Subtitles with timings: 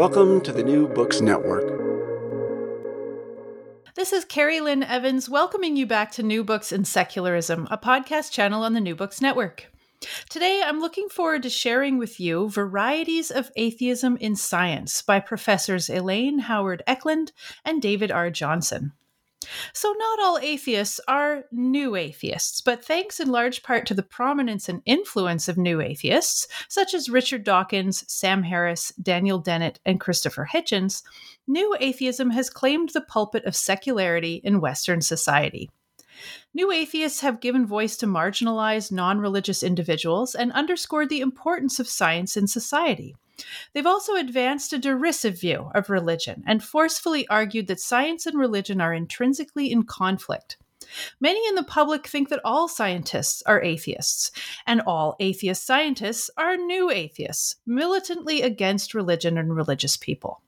[0.00, 1.66] Welcome to the New Books Network.
[3.96, 8.32] This is Carrie Lynn Evans welcoming you back to New Books and Secularism, a podcast
[8.32, 9.70] channel on the New Books Network.
[10.30, 15.90] Today, I'm looking forward to sharing with you Varieties of Atheism in Science by Professors
[15.90, 18.30] Elaine Howard Ecklund and David R.
[18.30, 18.92] Johnson.
[19.72, 24.68] So, not all atheists are new atheists, but thanks in large part to the prominence
[24.68, 30.48] and influence of new atheists, such as Richard Dawkins, Sam Harris, Daniel Dennett, and Christopher
[30.52, 31.02] Hitchens,
[31.46, 35.70] new atheism has claimed the pulpit of secularity in Western society.
[36.52, 41.88] New atheists have given voice to marginalized, non religious individuals and underscored the importance of
[41.88, 43.16] science in society.
[43.72, 48.80] They've also advanced a derisive view of religion and forcefully argued that science and religion
[48.80, 50.56] are intrinsically in conflict.
[51.20, 54.30] Many in the public think that all scientists are atheists,
[54.66, 60.42] and all atheist scientists are new atheists, militantly against religion and religious people.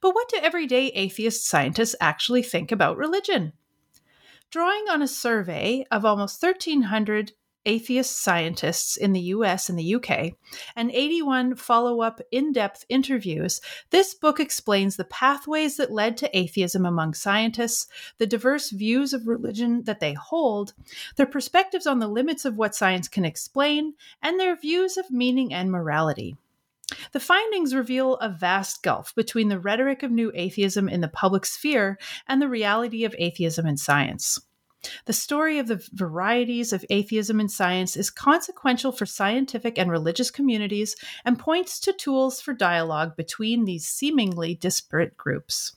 [0.00, 3.52] But what do everyday atheist scientists actually think about religion?
[4.50, 7.32] Drawing on a survey of almost 1,300
[7.66, 10.32] atheist scientists in the US and the UK,
[10.74, 13.60] and 81 follow up in depth interviews,
[13.90, 17.86] this book explains the pathways that led to atheism among scientists,
[18.18, 20.72] the diverse views of religion that they hold,
[21.16, 25.52] their perspectives on the limits of what science can explain, and their views of meaning
[25.52, 26.36] and morality.
[27.12, 31.46] The findings reveal a vast gulf between the rhetoric of new atheism in the public
[31.46, 34.40] sphere and the reality of atheism in science.
[35.04, 40.30] The story of the varieties of atheism in science is consequential for scientific and religious
[40.30, 45.76] communities and points to tools for dialogue between these seemingly disparate groups.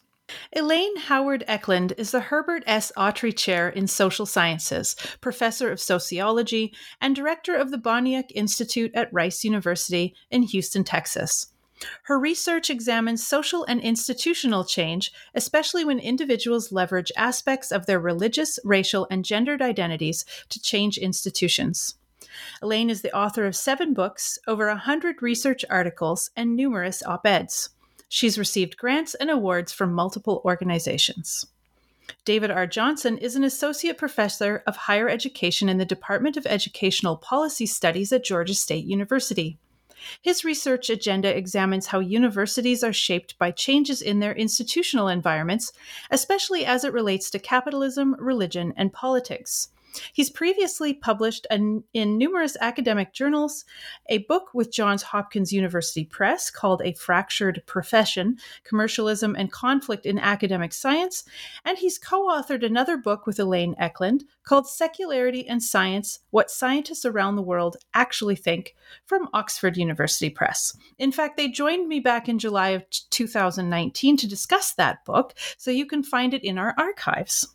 [0.55, 2.91] Elaine Howard Ecklund is the Herbert S.
[2.97, 9.13] Autrey Chair in Social Sciences, Professor of Sociology, and Director of the Boniuk Institute at
[9.13, 11.52] Rice University in Houston, Texas.
[12.03, 18.59] Her research examines social and institutional change, especially when individuals leverage aspects of their religious,
[18.63, 21.95] racial, and gendered identities to change institutions.
[22.61, 27.25] Elaine is the author of seven books, over a hundred research articles, and numerous op
[27.25, 27.69] eds.
[28.07, 31.47] She's received grants and awards from multiple organizations.
[32.25, 32.67] David R.
[32.67, 38.11] Johnson is an associate professor of higher education in the Department of Educational Policy Studies
[38.11, 39.57] at Georgia State University.
[40.21, 45.71] His research agenda examines how universities are shaped by changes in their institutional environments,
[46.11, 49.69] especially as it relates to capitalism, religion, and politics.
[50.11, 53.65] He's previously published an, in numerous academic journals
[54.09, 60.19] a book with Johns Hopkins University Press called A Fractured Profession Commercialism and Conflict in
[60.19, 61.23] Academic Science,
[61.65, 67.05] and he's co authored another book with Elaine Ecklund called Secularity and Science What Scientists
[67.05, 68.75] Around the World Actually Think
[69.05, 70.75] from Oxford University Press.
[70.97, 75.71] In fact, they joined me back in July of 2019 to discuss that book, so
[75.71, 77.47] you can find it in our archives.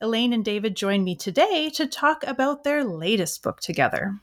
[0.00, 4.20] Elaine and David join me today to talk about their latest book together.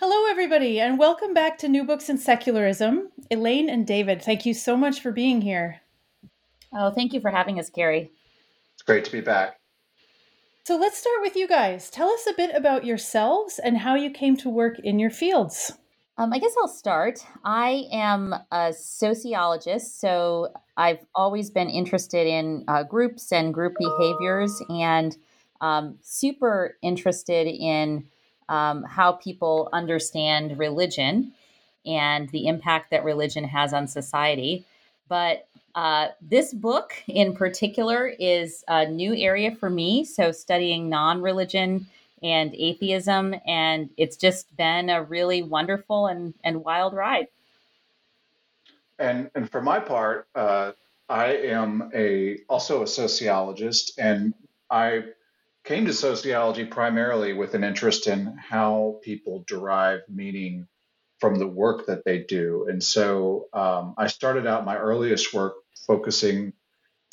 [0.00, 3.10] Hello, everybody, and welcome back to New Books in Secularism.
[3.30, 5.80] Elaine and David, thank you so much for being here.
[6.72, 8.10] Oh, thank you for having us, Carrie.
[8.74, 9.58] It's great to be back.
[10.64, 11.90] So let's start with you guys.
[11.90, 15.72] Tell us a bit about yourselves and how you came to work in your fields.
[16.16, 17.20] Um, I guess I'll start.
[17.44, 24.60] I am a sociologist, so I've always been interested in uh, groups and group behaviors,
[24.68, 25.16] and
[25.60, 28.06] um, super interested in
[28.48, 31.32] um, how people understand religion
[31.86, 34.64] and the impact that religion has on society.
[35.08, 40.04] But uh, this book in particular is a new area for me.
[40.04, 41.86] So, studying non religion
[42.24, 43.34] and atheism.
[43.46, 47.28] And it's just been a really wonderful and, and wild ride.
[49.04, 50.72] And, and for my part, uh,
[51.08, 54.32] I am a also a sociologist, and
[54.70, 55.04] I
[55.64, 60.66] came to sociology primarily with an interest in how people derive meaning
[61.20, 62.66] from the work that they do.
[62.70, 65.54] And so um, I started out my earliest work
[65.86, 66.54] focusing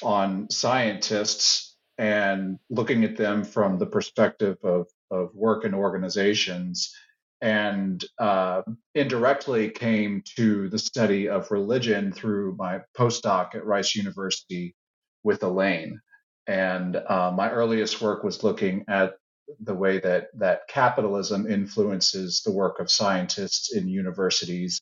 [0.01, 6.95] on scientists and looking at them from the perspective of, of work and organizations,
[7.41, 8.61] and uh,
[8.93, 14.75] indirectly came to the study of religion through my postdoc at Rice University
[15.23, 15.99] with Elaine.
[16.47, 19.13] And uh, my earliest work was looking at
[19.59, 24.81] the way that that capitalism influences the work of scientists in universities.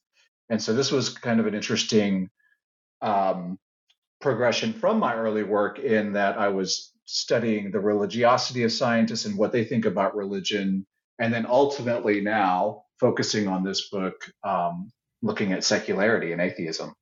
[0.49, 2.29] And so this was kind of an interesting
[3.01, 3.57] um,
[4.21, 9.37] progression from my early work in that I was studying the religiosity of scientists and
[9.37, 10.85] what they think about religion,
[11.19, 16.93] and then ultimately now focusing on this book, um, looking at secularity and atheism.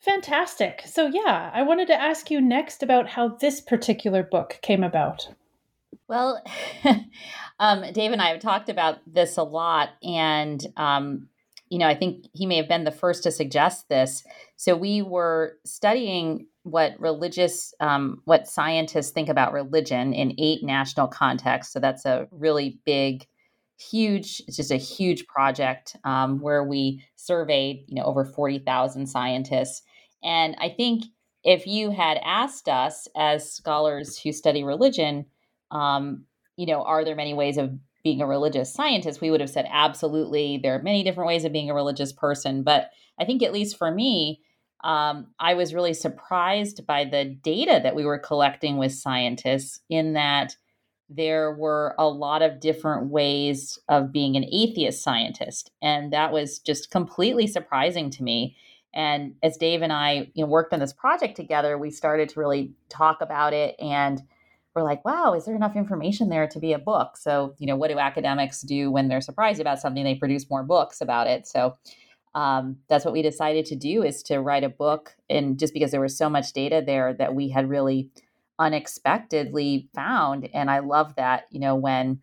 [0.00, 0.82] Fantastic.
[0.86, 5.28] So, yeah, I wanted to ask you next about how this particular book came about.
[6.08, 6.44] Well,
[7.58, 11.28] um, Dave and I have talked about this a lot, and um,
[11.68, 14.22] you know, I think he may have been the first to suggest this.
[14.54, 21.06] So we were studying what religious, um, what scientists think about religion in eight national
[21.08, 21.72] contexts.
[21.72, 23.26] So that's a really big,
[23.78, 24.42] huge.
[24.46, 29.82] It's just a huge project um, where we surveyed, you know, over forty thousand scientists,
[30.22, 31.04] and I think
[31.44, 35.26] if you had asked us as scholars who study religion
[35.70, 36.24] um,
[36.56, 37.72] you know, are there many ways of
[38.02, 39.20] being a religious scientist?
[39.20, 40.58] We would have said absolutely.
[40.62, 42.90] There are many different ways of being a religious person, but
[43.20, 44.40] I think at least for me,
[44.84, 49.80] um, I was really surprised by the data that we were collecting with scientists.
[49.88, 50.56] In that
[51.08, 56.58] there were a lot of different ways of being an atheist scientist, and that was
[56.58, 58.56] just completely surprising to me.
[58.94, 62.40] And as Dave and I you know, worked on this project together, we started to
[62.40, 64.22] really talk about it and
[64.74, 67.16] we're like, wow, is there enough information there to be a book?
[67.16, 70.04] So, you know, what do academics do when they're surprised about something?
[70.04, 71.46] They produce more books about it.
[71.46, 71.76] So,
[72.36, 75.16] um, that's what we decided to do is to write a book.
[75.30, 78.10] And just because there was so much data there that we had really
[78.58, 80.48] unexpectedly found.
[80.52, 82.20] And I love that, you know, when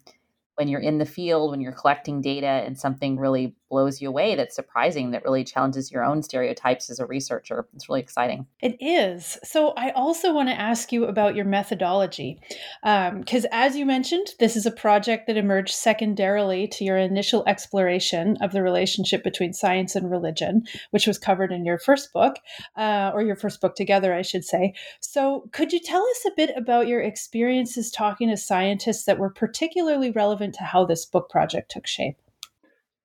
[0.55, 4.35] when you're in the field, when you're collecting data and something really blows you away
[4.35, 7.65] that's surprising, that really challenges your own stereotypes as a researcher.
[7.73, 8.45] It's really exciting.
[8.61, 9.39] It is.
[9.43, 12.39] So, I also want to ask you about your methodology.
[12.83, 17.43] Because, um, as you mentioned, this is a project that emerged secondarily to your initial
[17.47, 22.35] exploration of the relationship between science and religion, which was covered in your first book,
[22.75, 24.75] uh, or your first book together, I should say.
[24.99, 29.31] So, could you tell us a bit about your experiences talking to scientists that were
[29.31, 32.17] particularly relevant to how this book project took shape?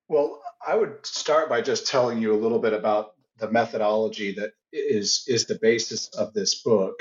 [0.08, 4.50] Well, I would start by just telling you a little bit about the methodology that
[4.72, 6.94] is is the basis of this book.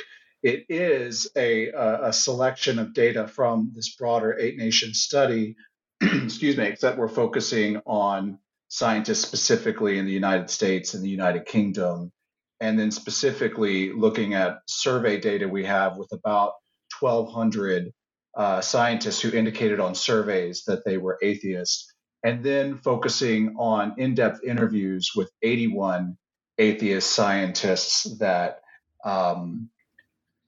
[0.43, 5.55] It is a, a selection of data from this broader eight nation study,
[6.01, 8.37] excuse me, except we're focusing on
[8.69, 12.11] scientists specifically in the United States and the United Kingdom,
[12.59, 16.53] and then specifically looking at survey data we have with about
[16.99, 17.91] 1,200
[18.35, 21.91] uh, scientists who indicated on surveys that they were atheists
[22.27, 26.17] and then focusing on in depth interviews with 81
[26.57, 28.61] atheist scientists that.
[29.03, 29.69] Um,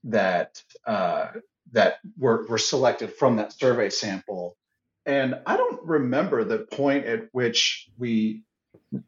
[0.06, 1.28] that uh,
[1.72, 4.58] that were, were selected from that survey sample.
[5.06, 8.44] And I don't remember the point at which we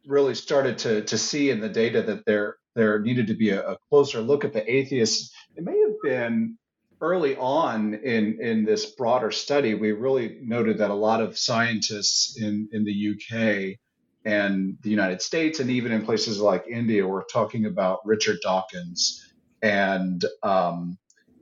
[0.05, 3.71] really started to, to see in the data that there there needed to be a,
[3.71, 5.33] a closer look at the atheists.
[5.55, 6.57] It may have been
[7.01, 12.39] early on in, in this broader study, we really noted that a lot of scientists
[12.39, 13.77] in, in the UK
[14.23, 19.25] and the United States, and even in places like India, were talking about Richard Dawkins
[19.61, 20.97] and um,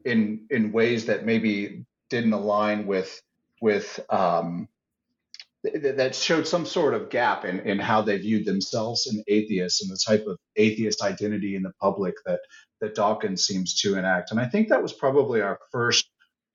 [0.05, 3.21] in in ways that maybe didn't align with
[3.61, 4.67] with um,
[5.65, 9.81] th- that showed some sort of gap in, in how they viewed themselves and atheists
[9.81, 12.39] and the type of atheist identity in the public that
[12.81, 14.31] that Dawkins seems to enact.
[14.31, 16.09] And I think that was probably our first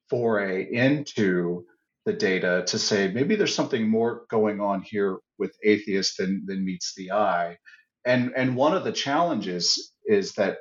[0.08, 1.64] foray into
[2.04, 6.64] the data to say maybe there's something more going on here with atheists than than
[6.64, 7.58] meets the eye.
[8.04, 10.58] And and one of the challenges is that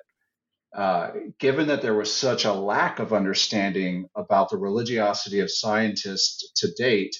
[0.75, 6.51] uh, given that there was such a lack of understanding about the religiosity of scientists
[6.55, 7.15] to date,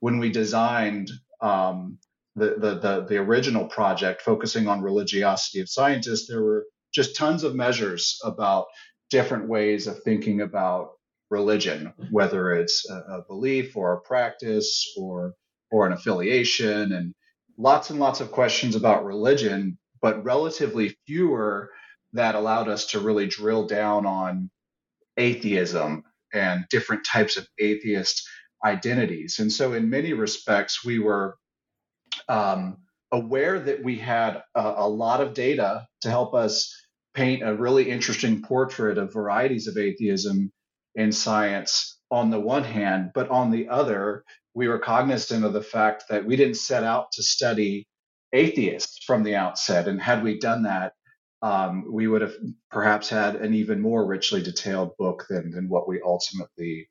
[0.00, 1.98] when we designed um,
[2.36, 7.44] the, the, the the original project focusing on religiosity of scientists, there were just tons
[7.44, 8.66] of measures about
[9.10, 10.92] different ways of thinking about
[11.30, 15.34] religion, whether it's a, belief or a practice or
[15.70, 17.14] or an affiliation, and
[17.56, 21.70] lots and lots of questions about religion, but relatively fewer
[22.12, 24.50] that allowed us to really drill down on
[25.16, 26.02] atheism
[26.34, 28.22] and different types of atheist
[28.64, 29.38] identities.
[29.38, 31.36] And so, in many respects, we were
[32.28, 32.78] um,
[33.10, 36.74] aware that we had a, a lot of data to help us
[37.14, 40.50] paint a really interesting portrait of varieties of atheism
[40.94, 45.62] in science on the one hand, but on the other, we were cognizant of the
[45.62, 47.86] fact that we didn't set out to study
[48.32, 49.88] atheists from the outset.
[49.88, 50.92] And had we done that,
[51.40, 52.34] um, we would have
[52.70, 56.88] perhaps had an even more richly detailed book than, than what we ultimately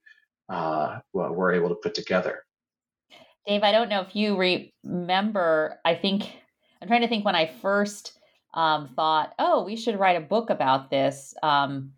[0.49, 2.43] uh, well, were able to put together.
[3.47, 4.37] Dave, I don't know if you
[4.83, 6.23] remember, I think,
[6.81, 8.19] I'm trying to think when I first
[8.53, 11.33] um, thought, oh, we should write a book about this.
[11.41, 11.93] Um,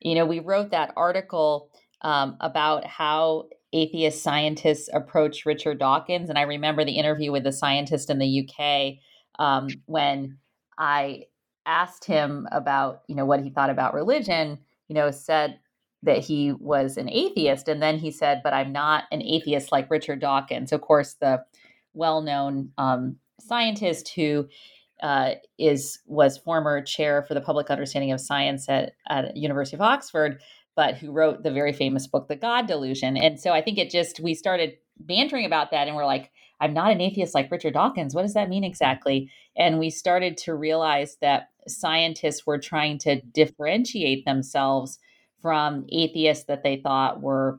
[0.00, 1.70] you know, we wrote that article
[2.02, 6.28] um, about how atheist scientists approach Richard Dawkins.
[6.28, 8.98] And I remember the interview with the scientist in the UK
[9.38, 10.38] um, when
[10.78, 11.24] I
[11.64, 15.58] asked him about, you know, what he thought about religion, you know, said
[16.02, 17.68] that he was an atheist.
[17.68, 20.72] And then he said, but I'm not an atheist like Richard Dawkins.
[20.72, 21.44] Of course, the
[21.92, 24.48] well known um, scientist who
[25.02, 29.82] uh, is was former chair for the public understanding of science at, at University of
[29.82, 30.40] Oxford,
[30.74, 33.16] but who wrote the very famous book, The God Delusion.
[33.16, 36.72] And so I think it just we started bantering about that, and we're like, I'm
[36.72, 38.14] not an atheist like Richard Dawkins.
[38.14, 39.30] What does that mean exactly?
[39.56, 44.98] And we started to realize that scientists were trying to differentiate themselves
[45.42, 47.58] from atheists that they thought were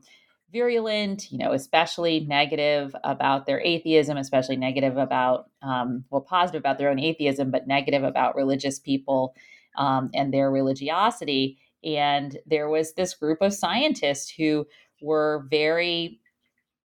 [0.52, 6.78] virulent, you know, especially negative about their atheism, especially negative about, um, well, positive about
[6.78, 9.34] their own atheism, but negative about religious people
[9.76, 11.58] um, and their religiosity.
[11.84, 14.66] And there was this group of scientists who
[15.02, 16.20] were very,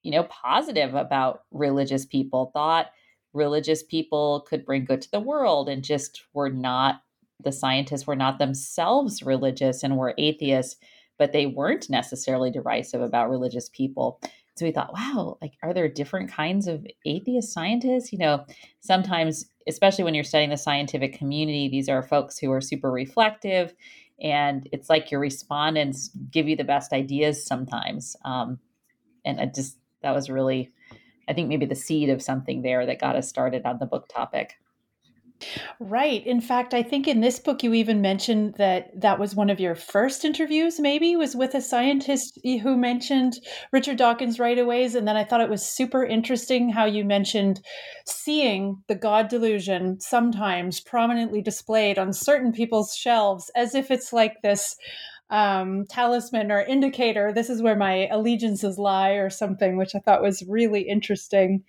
[0.01, 2.87] you know, positive about religious people, thought
[3.33, 7.03] religious people could bring good to the world and just were not,
[7.43, 10.77] the scientists were not themselves religious and were atheists
[11.21, 14.19] but they weren't necessarily derisive about religious people.
[14.55, 18.11] So we thought, wow, like, are there different kinds of atheist scientists?
[18.11, 18.43] You know,
[18.79, 23.75] sometimes, especially when you're studying the scientific community, these are folks who are super reflective,
[24.19, 28.15] and it's like your respondents give you the best ideas sometimes.
[28.25, 28.57] Um,
[29.23, 30.71] and I just, that was really,
[31.29, 34.09] I think maybe the seed of something there that got us started on the book
[34.09, 34.55] topic.
[35.79, 36.25] Right.
[36.25, 39.59] In fact, I think in this book you even mentioned that that was one of
[39.59, 43.39] your first interviews, maybe, was with a scientist who mentioned
[43.71, 44.85] Richard Dawkins right away.
[44.85, 47.61] And then I thought it was super interesting how you mentioned
[48.05, 54.41] seeing the God delusion sometimes prominently displayed on certain people's shelves as if it's like
[54.41, 54.75] this
[55.31, 57.31] um, talisman or indicator.
[57.33, 61.63] This is where my allegiances lie, or something, which I thought was really interesting.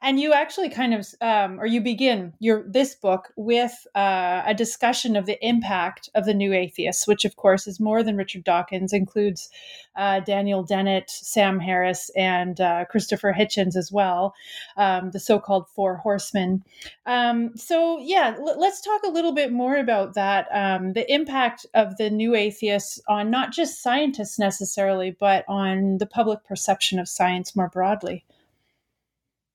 [0.00, 4.54] And you actually kind of, um, or you begin your this book with uh, a
[4.54, 8.44] discussion of the impact of the New Atheists, which of course is more than Richard
[8.44, 9.48] Dawkins, includes
[9.96, 14.34] uh, Daniel Dennett, Sam Harris, and uh, Christopher Hitchens as well,
[14.76, 16.62] um, the so-called Four Horsemen.
[17.06, 21.66] Um, so yeah, l- let's talk a little bit more about that, um, the impact
[21.74, 27.08] of the New Atheists on not just scientists necessarily, but on the public perception of
[27.08, 28.24] science more broadly.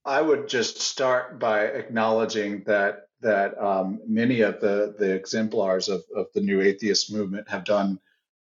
[0.08, 6.04] I would just start by acknowledging that that um, many of the the exemplars of,
[6.16, 8.00] of the new atheist movement have done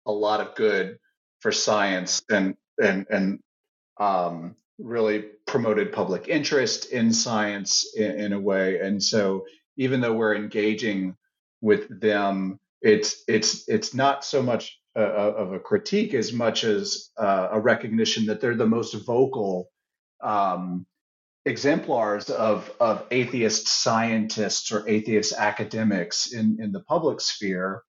[0.05, 0.99] a lot of good
[1.41, 3.39] for science and and and
[3.99, 8.79] um, really promoted public interest in science in, in, a way.
[8.79, 11.17] And so even though we're engaging
[11.59, 17.09] with them, it's it's it's not so much a, of a critique as much as
[17.17, 19.69] uh, a recognition that they're the most vocal
[20.23, 20.85] um,
[21.45, 27.83] exemplars of, of atheist scientists or atheist academics in, in the public sphere.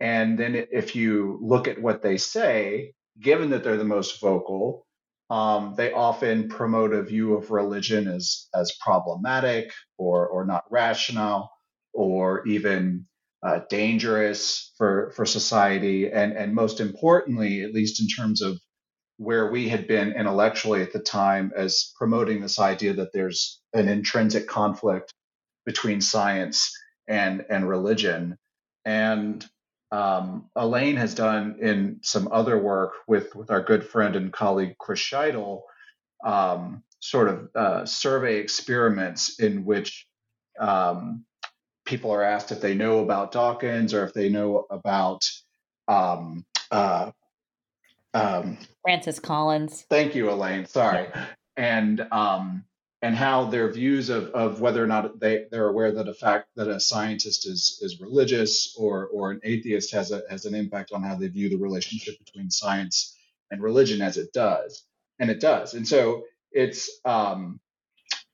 [0.00, 4.86] And then if you look at what they say, given that they're the most vocal,
[5.30, 11.50] um, they often promote a view of religion as, as problematic or, or not rational
[11.92, 13.06] or even
[13.42, 16.10] uh, dangerous for, for society.
[16.10, 18.58] And, and most importantly, at least in terms of
[19.18, 23.88] where we had been intellectually at the time as promoting this idea that there's an
[23.88, 25.12] intrinsic conflict
[25.66, 26.72] between science
[27.08, 28.36] and and religion.
[28.84, 29.44] And
[29.90, 34.76] um, Elaine has done in some other work with with our good friend and colleague
[34.78, 35.62] Chris Scheitle,
[36.24, 40.06] um, sort of uh, survey experiments in which
[40.60, 41.24] um,
[41.84, 45.28] people are asked if they know about Dawkins or if they know about
[45.88, 47.10] um, uh,
[48.14, 49.84] um, Francis Collins.
[49.90, 50.66] Thank you, Elaine.
[50.66, 51.08] Sorry,
[51.56, 52.64] and um,
[53.02, 56.48] and how their views of, of whether or not they, they're aware that a fact
[56.56, 60.92] that a scientist is is religious or or an atheist has a has an impact
[60.92, 63.16] on how they view the relationship between science
[63.50, 64.84] and religion as it does.
[65.20, 65.74] And it does.
[65.74, 67.60] And so it's um,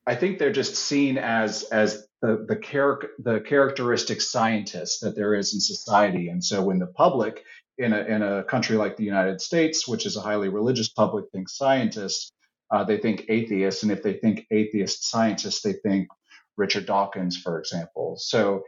[0.07, 5.35] I think they're just seen as as the the, char- the characteristic scientists that there
[5.35, 6.28] is in society.
[6.28, 7.43] And so when the public
[7.78, 11.25] in a in a country like the United States, which is a highly religious public,
[11.33, 12.33] thinks scientists,
[12.71, 16.09] uh, they think atheists, and if they think atheist scientists, they think
[16.57, 18.16] Richard Dawkins, for example.
[18.19, 18.62] So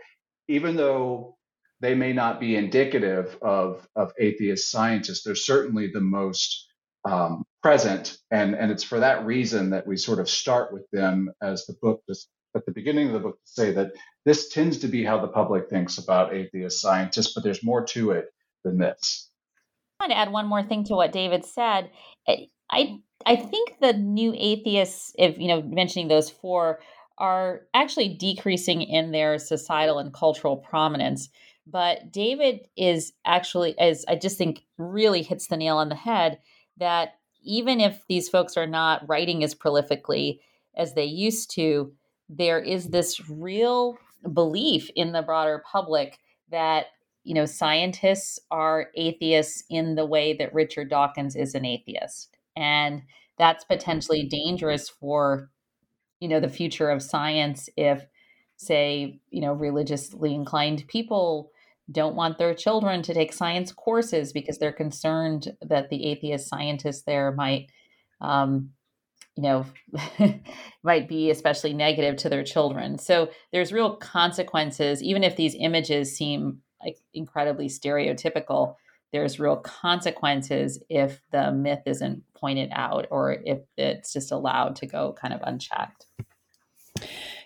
[0.48, 1.36] even though
[1.80, 6.68] they may not be indicative of, of atheist scientists, they're certainly the most
[7.04, 8.16] um, present.
[8.30, 11.74] And, and it's for that reason that we sort of start with them as the
[11.82, 13.92] book, just at the beginning of the book, to say that
[14.24, 18.12] this tends to be how the public thinks about atheist scientists, but there's more to
[18.12, 18.26] it
[20.00, 21.90] I want to add one more thing to what David said.
[22.70, 26.80] I I think the new atheists, if you know, mentioning those four,
[27.18, 31.28] are actually decreasing in their societal and cultural prominence.
[31.66, 36.38] But David is actually, as I just think, really hits the nail on the head
[36.76, 40.40] that even if these folks are not writing as prolifically
[40.76, 41.92] as they used to,
[42.28, 43.96] there is this real
[44.32, 46.18] belief in the broader public
[46.50, 46.86] that
[47.26, 53.02] you know scientists are atheists in the way that Richard Dawkins is an atheist and
[53.36, 55.50] that's potentially dangerous for
[56.20, 58.06] you know the future of science if
[58.56, 61.50] say you know religiously inclined people
[61.90, 67.02] don't want their children to take science courses because they're concerned that the atheist scientists
[67.02, 67.66] there might
[68.20, 68.70] um,
[69.36, 69.66] you know
[70.82, 72.98] might be especially negative to their children.
[72.98, 78.76] So there's real consequences even if these images seem like incredibly stereotypical
[79.12, 84.86] there's real consequences if the myth isn't pointed out or if it's just allowed to
[84.86, 86.06] go kind of unchecked.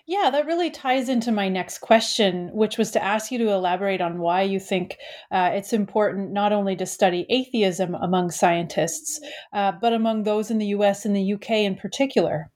[0.07, 4.01] Yeah, that really ties into my next question, which was to ask you to elaborate
[4.01, 4.97] on why you think
[5.31, 9.21] uh, it's important not only to study atheism among scientists,
[9.53, 12.51] uh, but among those in the US and the UK in particular.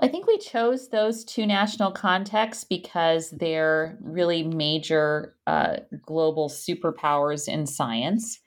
[0.00, 7.48] I think we chose those two national contexts because they're really major uh, global superpowers
[7.48, 8.38] in science.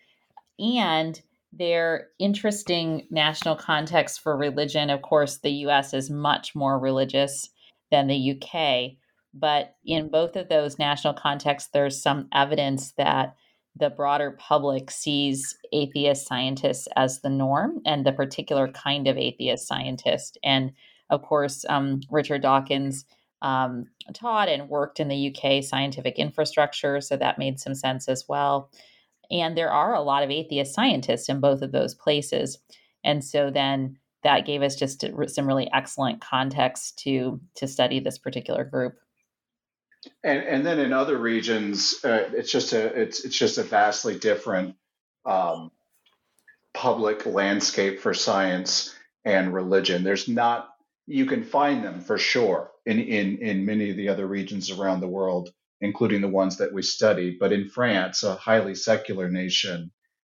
[0.59, 4.89] And they're interesting national contexts for religion.
[4.89, 7.49] Of course, the US is much more religious
[7.91, 8.93] than the UK.
[9.33, 13.35] But in both of those national contexts, there's some evidence that
[13.75, 19.67] the broader public sees atheist scientists as the norm and the particular kind of atheist
[19.67, 20.37] scientist.
[20.43, 20.71] And
[21.11, 23.05] of course, um, Richard Dawkins
[23.41, 28.25] um, taught and worked in the UK scientific infrastructure, so that made some sense as
[28.27, 28.71] well.
[29.29, 32.57] And there are a lot of atheist scientists in both of those places.
[33.03, 38.17] And so then that gave us just some really excellent context to to study this
[38.17, 38.95] particular group.
[40.23, 44.17] And, and then in other regions, uh, it's just a it's it's just a vastly
[44.17, 44.75] different
[45.25, 45.71] um,
[46.73, 48.95] public landscape for science
[49.25, 50.03] and religion.
[50.03, 50.70] There's not
[51.11, 55.01] you can find them for sure in, in, in many of the other regions around
[55.01, 55.49] the world,
[55.81, 57.37] including the ones that we study.
[57.39, 59.91] But in France, a highly secular nation,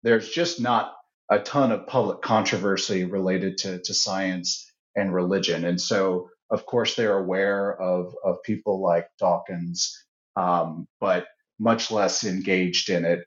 [0.03, 0.95] there's just not
[1.31, 5.65] a ton of public controversy related to, to science and religion.
[5.65, 10.05] And so, of course, they're aware of, of people like Dawkins,
[10.37, 11.27] um, but
[11.59, 13.21] much less engaged in it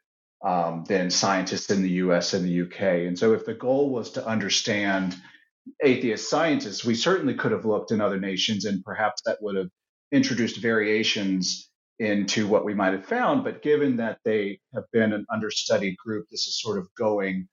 [0.44, 3.08] um, than scientists in the US and the UK.
[3.08, 5.16] And so, if the goal was to understand
[5.84, 9.70] atheist scientists, we certainly could have looked in other nations and perhaps that would have
[10.12, 13.44] introduced variations into what we might have found.
[13.44, 17.48] But given that they have been an understudied group, this is sort of going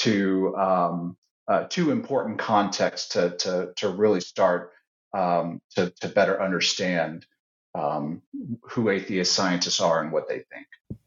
[0.00, 1.16] to um,
[1.48, 4.72] uh, two important contexts to, to, to really start
[5.16, 7.26] um, to, to better understand
[7.74, 8.22] um,
[8.62, 10.97] who atheist scientists are and what they think.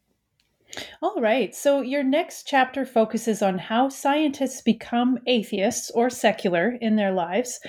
[1.02, 1.54] All right.
[1.56, 7.60] So your next chapter focuses on how scientists become atheists or secular in their lives.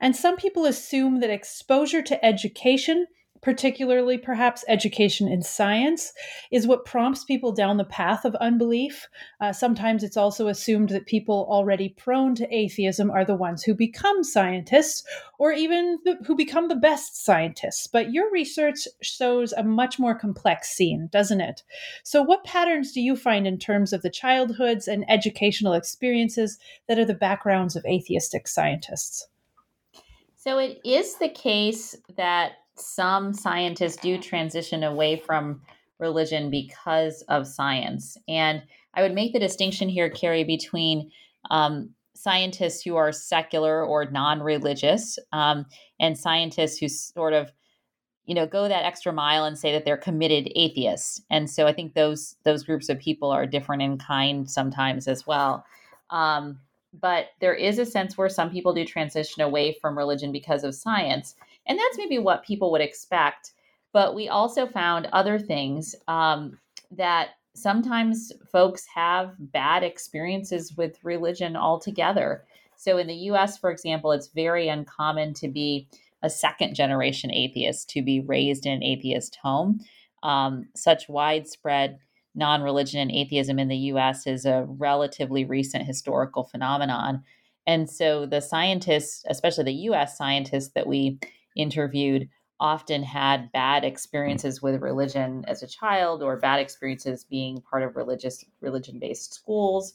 [0.00, 3.06] And some people assume that exposure to education
[3.42, 6.12] particularly perhaps education in science,
[6.50, 9.08] is what prompts people down the path of unbelief.
[9.40, 13.74] Uh, sometimes it's also assumed that people already prone to atheism are the ones who
[13.74, 15.04] become scientists
[15.38, 17.86] or even the, who become the best scientists.
[17.86, 21.62] But your research shows a much more complex scene, doesn't it?
[22.02, 26.98] So, what patterns do you find in terms of the childhoods and educational experiences that
[26.98, 29.28] are the backgrounds of atheistic scientists?
[30.36, 35.60] So, it is the case that some scientists do transition away from
[35.98, 38.16] religion because of science.
[38.28, 38.62] And
[38.94, 41.10] I would make the distinction here, Carrie, between
[41.50, 45.66] um, scientists who are secular or non-religious um,
[45.98, 47.52] and scientists who sort of
[48.26, 51.22] you know go that extra mile and say that they're committed atheists.
[51.30, 55.26] And so i think those those groups of people are different in kind sometimes as
[55.26, 55.64] well.
[56.10, 56.60] Um,
[56.92, 60.74] but there is a sense where some people do transition away from religion because of
[60.74, 61.34] science
[61.66, 63.52] and that's maybe what people would expect.
[63.92, 66.58] But we also found other things um,
[66.92, 72.44] that sometimes folks have bad experiences with religion altogether.
[72.76, 75.88] So in the US, for example, it's very uncommon to be
[76.22, 79.80] a second generation atheist, to be raised in an atheist home.
[80.22, 81.98] Um, such widespread
[82.34, 87.24] non religion and atheism in the US is a relatively recent historical phenomenon.
[87.66, 91.18] And so the scientists, especially the US scientists that we
[91.56, 97.82] interviewed often had bad experiences with religion as a child or bad experiences being part
[97.82, 99.94] of religious religion based schools.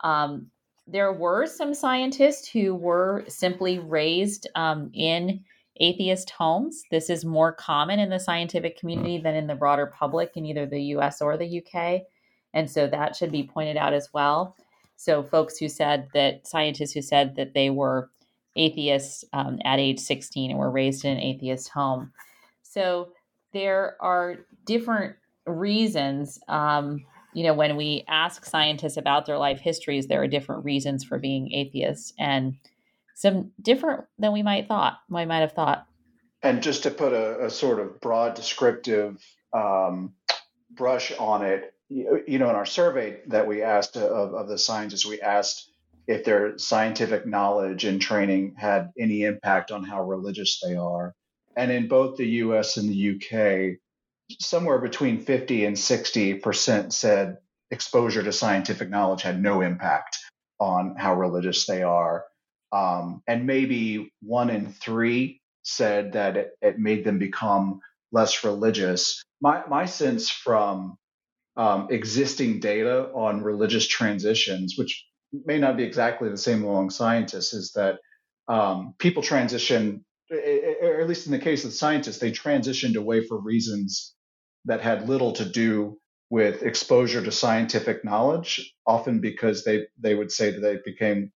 [0.00, 0.46] Um,
[0.86, 5.42] there were some scientists who were simply raised um, in
[5.80, 6.84] atheist homes.
[6.92, 10.64] This is more common in the scientific community than in the broader public in either
[10.64, 12.02] the us or the uk
[12.56, 14.56] and so that should be pointed out as well.
[14.96, 18.10] So folks who said that scientists who said that they were
[18.56, 22.12] atheists um, at age 16 and were raised in an atheist home.
[22.62, 23.08] So
[23.52, 25.16] there are different
[25.46, 26.38] reasons.
[26.48, 31.04] Um, you know, when we ask scientists about their life histories, there are different reasons
[31.04, 32.56] for being atheists, and
[33.14, 34.98] some different than we might thought.
[35.08, 35.86] We might have thought.
[36.42, 40.14] And just to put a, a sort of broad descriptive um,
[40.70, 44.58] brush on it, you, you, know, in our survey that we asked of, of the
[44.58, 45.70] scientists, we asked
[46.06, 51.12] if their scientific knowledge and training had any impact on how religious they are.
[51.56, 53.78] And in both the US and the UK,
[54.40, 57.38] somewhere between 50 and 60% said
[57.70, 60.18] exposure to scientific knowledge had no impact
[60.60, 62.24] on how religious they are.
[62.72, 67.80] Um, and maybe one in three said that it, it, made them become
[68.12, 69.22] less religious.
[69.40, 70.96] My, my sense from
[71.56, 77.52] um, existing data on religious transitions, which may not be exactly the same among scientists
[77.52, 77.98] is that
[78.48, 83.40] um, people transition, or at least in the case of scientists, they transitioned away for
[83.40, 84.14] reasons
[84.64, 85.98] that had little to do
[86.30, 91.32] with exposure to scientific knowledge, often because they, they would say that they became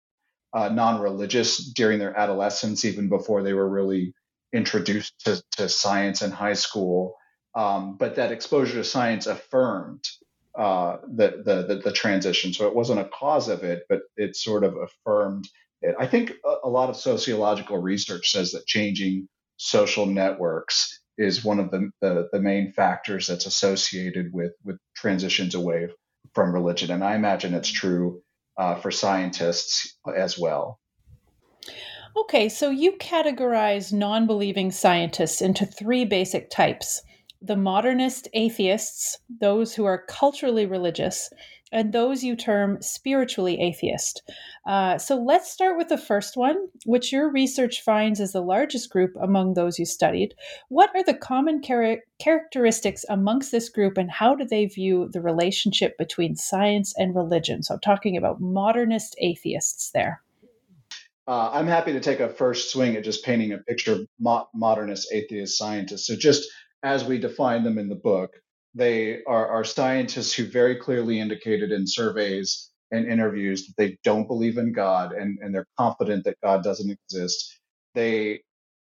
[0.54, 4.14] uh, non-religious during their adolescence, even before they were really
[4.54, 7.16] introduced to, to science in high school.
[7.54, 10.04] Um, but that exposure to science affirmed
[10.58, 12.52] uh, the, the, the the transition.
[12.52, 15.48] So it wasn't a cause of it, but it sort of affirmed
[15.84, 15.96] it.
[16.00, 21.60] I think a, a lot of sociological research says that changing social networks is one
[21.60, 25.90] of the, the, the main factors that's associated with with transitions away
[26.34, 28.22] from religion, and I imagine it's true
[28.58, 30.80] uh, for scientists as well.
[32.18, 37.04] Okay, so you categorize non believing scientists into three basic types
[37.48, 41.30] the modernist atheists, those who are culturally religious,
[41.72, 44.22] and those you term spiritually atheist.
[44.66, 46.56] Uh, so let's start with the first one,
[46.86, 50.34] which your research finds is the largest group among those you studied.
[50.70, 55.22] What are the common char- characteristics amongst this group, and how do they view the
[55.22, 57.64] relationship between science and religion?
[57.64, 60.22] So I'm talking about modernist atheists there.
[61.28, 64.48] Uh, I'm happy to take a first swing at just painting a picture of mo-
[64.56, 66.08] modernist atheist scientists.
[66.08, 66.50] So just
[66.84, 68.32] as we define them in the book.
[68.76, 74.28] They are, are scientists who very clearly indicated in surveys and interviews that they don't
[74.28, 77.60] believe in God and, and they're confident that God doesn't exist.
[77.96, 78.42] They,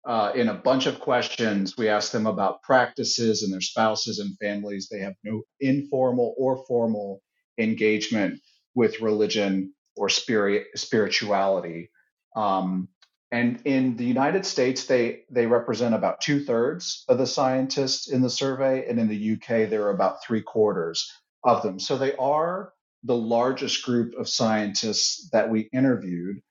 [0.06, 4.36] uh, in a bunch of questions, we ask them about practices and their spouses and
[4.38, 4.88] families.
[4.90, 7.20] They have no informal or formal
[7.58, 8.40] engagement
[8.74, 11.90] with religion or spirit, spirituality.
[12.34, 12.88] Um,
[13.34, 18.22] and in the United States, they, they represent about two thirds of the scientists in
[18.22, 18.88] the survey.
[18.88, 21.80] And in the UK, there are about three quarters of them.
[21.80, 26.42] So they are the largest group of scientists that we interviewed.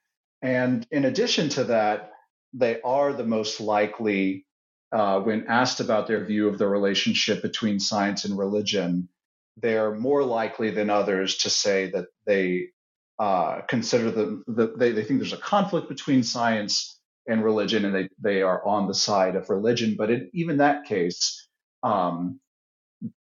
[0.41, 2.11] And in addition to that,
[2.51, 4.45] they are the most likely
[4.91, 9.07] uh, when asked about their view of the relationship between science and religion,
[9.55, 12.72] they're more likely than others to say that they
[13.19, 17.95] uh, consider the, the they, they think there's a conflict between science and religion, and
[17.95, 19.95] they they are on the side of religion.
[19.97, 21.47] But in even that case,
[21.83, 22.39] um,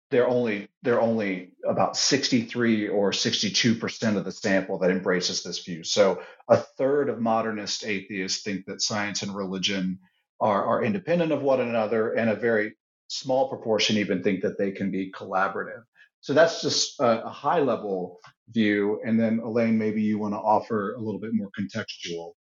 [0.09, 5.63] they're only they're only about 63 or 62 percent of the sample that embraces this
[5.63, 5.83] view.
[5.83, 9.99] So a third of modernist atheists think that science and religion
[10.39, 12.75] are, are independent of one another, and a very
[13.07, 15.83] small proportion even think that they can be collaborative.
[16.21, 18.19] So that's just a, a high level
[18.49, 18.99] view.
[19.05, 22.33] And then Elaine, maybe you want to offer a little bit more contextual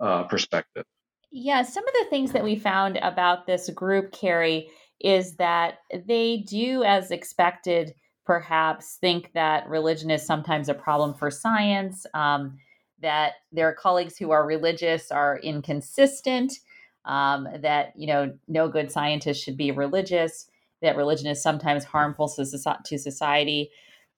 [0.00, 0.84] uh, perspective.
[1.30, 4.68] Yeah, some of the things that we found about this group, Carrie,
[5.00, 7.94] is that they do, as expected,
[8.26, 12.58] perhaps think that religion is sometimes a problem for science, um,
[13.00, 16.52] that their colleagues who are religious are inconsistent,
[17.06, 20.50] um, that you know no good scientist should be religious,
[20.82, 23.70] that religion is sometimes harmful to society.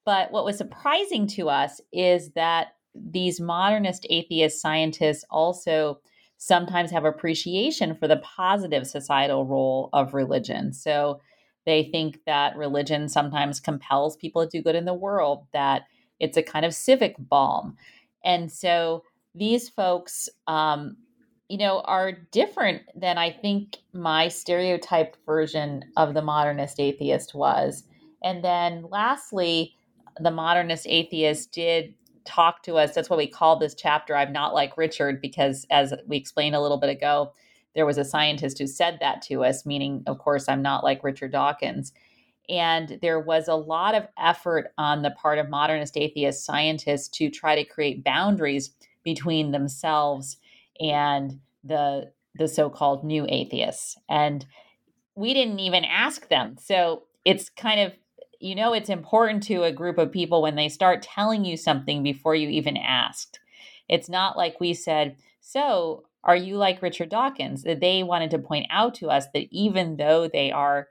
[0.05, 6.01] But what was surprising to us is that these modernist atheist scientists also
[6.37, 10.73] sometimes have appreciation for the positive societal role of religion.
[10.73, 11.21] So
[11.67, 15.83] they think that religion sometimes compels people to do good in the world, that
[16.19, 17.77] it's a kind of civic balm.
[18.25, 20.97] And so these folks, um,
[21.49, 27.85] you know, are different than I think my stereotyped version of the modernist atheist was.
[28.25, 29.77] And then lastly,
[30.21, 31.95] the modernist atheist did
[32.25, 32.95] talk to us.
[32.95, 34.17] That's what we called this chapter.
[34.17, 37.33] I'm not like Richard, because as we explained a little bit ago,
[37.75, 41.03] there was a scientist who said that to us, meaning, of course, I'm not like
[41.03, 41.93] Richard Dawkins.
[42.49, 47.31] And there was a lot of effort on the part of modernist atheist scientists to
[47.31, 50.37] try to create boundaries between themselves
[50.81, 53.97] and the the so-called new atheists.
[54.09, 54.47] And
[55.15, 56.57] we didn't even ask them.
[56.59, 57.93] So it's kind of
[58.43, 62.03] you know it's important to a group of people when they start telling you something
[62.03, 63.39] before you even asked.
[63.89, 68.39] It's not like we said, "So, are you like Richard Dawkins?" That they wanted to
[68.39, 70.89] point out to us that even though they are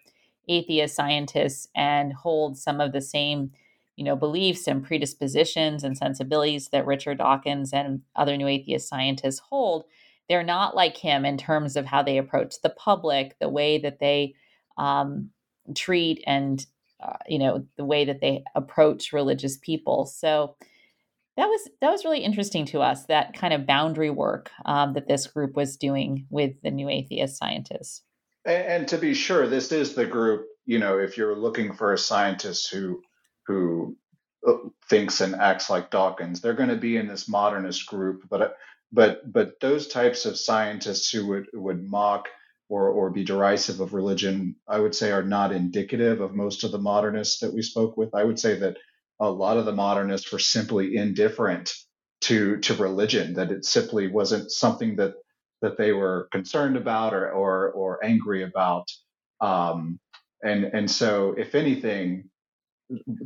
[0.48, 3.52] atheist scientists and hold some of the same,
[3.96, 9.40] you know, beliefs and predispositions and sensibilities that Richard Dawkins and other new atheist scientists
[9.40, 9.86] hold,
[10.30, 14.00] they're not like him in terms of how they approach the public, the way that
[14.00, 14.34] they
[14.78, 15.30] um,
[15.76, 16.66] treat and
[17.02, 20.06] uh, you know the way that they approach religious people.
[20.06, 20.56] So
[21.38, 25.08] that was that was really interesting to us that kind of boundary work um, that
[25.08, 28.04] this group was doing with the new atheist scientists.
[28.46, 31.94] And, and, to be sure this is the group you know if you're looking for
[31.94, 33.02] a scientist who
[33.48, 33.98] who
[34.48, 34.54] uh,
[34.90, 38.58] thinks and acts like dawkins they're going to be in this modernist group but
[38.92, 42.28] but but those types of scientists who would would mock
[42.72, 46.72] or, or be derisive of religion, I would say are not indicative of most of
[46.72, 48.16] the modernists that we spoke with.
[48.16, 48.78] I would say that
[49.20, 51.74] a lot of the modernists were simply indifferent
[52.22, 55.16] to to religion, that it simply wasn't something that
[55.62, 58.88] that they were concerned about or or, or angry about.
[59.42, 60.00] Um,
[60.42, 62.30] and and so, if anything,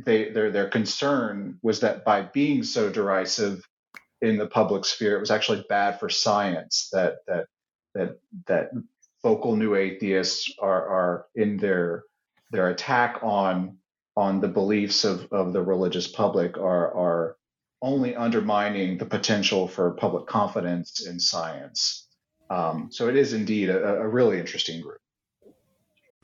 [0.04, 3.62] they their their concern was that by being so derisive
[4.22, 6.88] in the public sphere, it was actually bad for science.
[6.92, 7.46] That that
[7.94, 8.70] that that
[9.26, 12.04] vocal new atheists are, are in their
[12.52, 13.76] their attack on
[14.16, 17.36] on the beliefs of, of the religious public are are
[17.82, 22.06] only undermining the potential for public confidence in science.
[22.50, 25.00] Um, so it is indeed a, a really interesting group.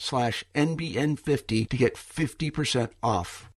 [0.00, 3.50] slash NBN50 to get 50% off.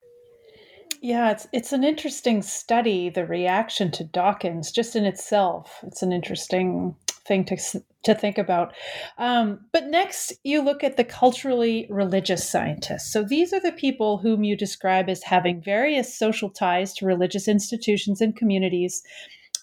[1.01, 5.81] Yeah, it's it's an interesting study, the reaction to Dawkins just in itself.
[5.83, 6.95] It's an interesting
[7.27, 7.57] thing to
[8.05, 8.73] to think about.
[9.19, 13.13] Um, but next, you look at the culturally religious scientists.
[13.13, 17.49] So these are the people whom you describe as having various social ties to religious
[17.49, 19.03] institutions and communities,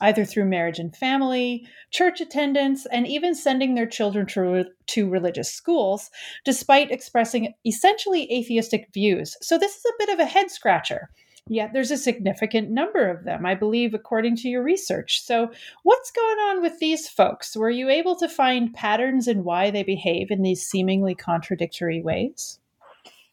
[0.02, 5.52] either through marriage and family, church attendance, and even sending their children to, to religious
[5.52, 6.10] schools,
[6.46, 9.36] despite expressing essentially atheistic views.
[9.42, 11.10] So this is a bit of a head scratcher.
[11.52, 15.26] Yet there's a significant number of them, I believe, according to your research.
[15.26, 15.50] So,
[15.82, 17.58] what's going on with these folks?
[17.58, 22.60] Were you able to find patterns in why they behave in these seemingly contradictory ways?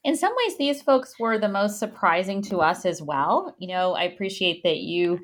[0.03, 3.55] In some ways, these folks were the most surprising to us as well.
[3.59, 5.21] You know, I appreciate that you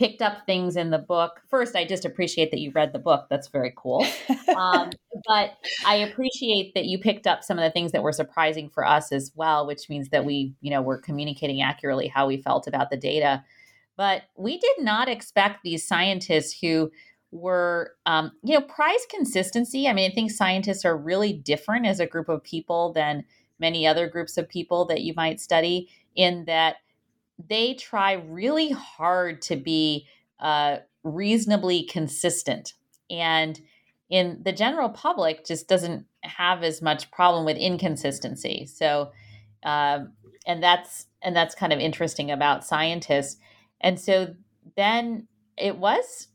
[0.00, 1.42] picked up things in the book.
[1.50, 3.26] First, I just appreciate that you read the book.
[3.28, 4.04] That's very cool.
[4.56, 4.90] Um,
[5.28, 5.52] but
[5.86, 9.12] I appreciate that you picked up some of the things that were surprising for us
[9.12, 12.90] as well, which means that we, you know, were communicating accurately how we felt about
[12.90, 13.44] the data.
[13.96, 16.90] But we did not expect these scientists who
[17.30, 19.86] were, um, you know, prize consistency.
[19.86, 23.24] I mean, I think scientists are really different as a group of people than
[23.58, 26.76] many other groups of people that you might study in that
[27.48, 30.06] they try really hard to be
[30.38, 32.74] uh, reasonably consistent.
[33.10, 33.60] And
[34.08, 38.66] in the general public, just doesn't have as much problem with inconsistency.
[38.66, 39.12] So,
[39.62, 40.00] uh,
[40.46, 43.36] and that's and that's kind of interesting about scientists.
[43.80, 44.34] And so
[44.76, 46.28] then it was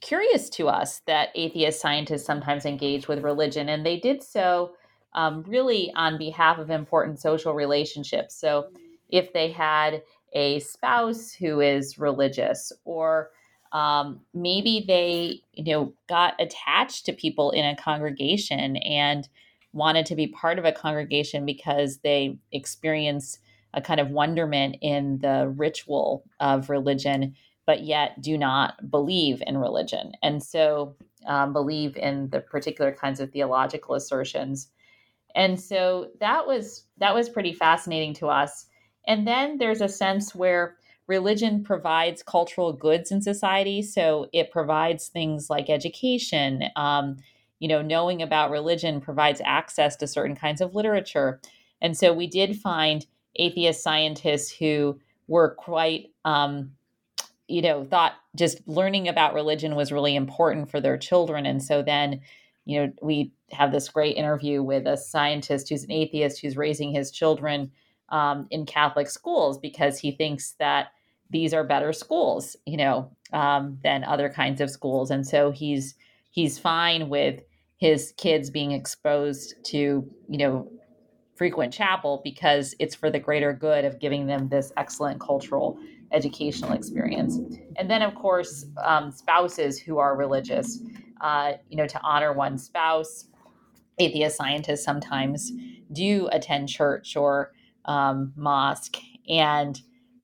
[0.00, 4.72] curious to us that atheist scientists sometimes engage with religion, and they did so
[5.14, 8.34] um, really on behalf of important social relationships.
[8.34, 8.68] So
[9.08, 10.02] if they had
[10.34, 13.30] a spouse who is religious or
[13.72, 19.28] um, maybe they you know got attached to people in a congregation and
[19.72, 23.38] wanted to be part of a congregation because they experience
[23.72, 27.34] a kind of wonderment in the ritual of religion
[27.66, 30.12] but yet do not believe in religion.
[30.22, 34.68] And so um, believe in the particular kinds of theological assertions.
[35.34, 38.66] And so that was that was pretty fascinating to us
[39.06, 43.82] and then there's a sense where religion provides cultural goods in society.
[43.82, 46.64] So it provides things like education.
[46.76, 47.18] Um,
[47.60, 51.40] you know, knowing about religion provides access to certain kinds of literature.
[51.80, 56.72] And so we did find atheist scientists who were quite, um,
[57.48, 61.46] you know, thought just learning about religion was really important for their children.
[61.46, 62.20] And so then,
[62.64, 66.92] you know, we have this great interview with a scientist who's an atheist who's raising
[66.92, 67.70] his children
[68.10, 70.88] um, in Catholic schools because he thinks that
[71.30, 75.94] these are better schools, you know, um, than other kinds of schools, and so he's
[76.30, 77.40] he's fine with
[77.76, 80.70] his kids being exposed to, you know,
[81.36, 85.78] frequent chapel because it's for the greater good of giving them this excellent cultural
[86.12, 87.38] educational experience.
[87.76, 90.80] And then, of course, um, spouses who are religious,
[91.20, 93.26] uh, you know, to honor one's spouse.
[93.98, 95.52] Atheist scientists sometimes
[95.92, 97.52] do attend church or
[97.84, 98.96] um, mosque,
[99.28, 99.80] and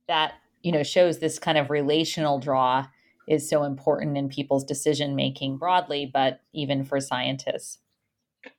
[0.08, 2.86] that you know shows this kind of relational draw
[3.28, 7.78] is so important in people's decision making broadly, but even for scientists.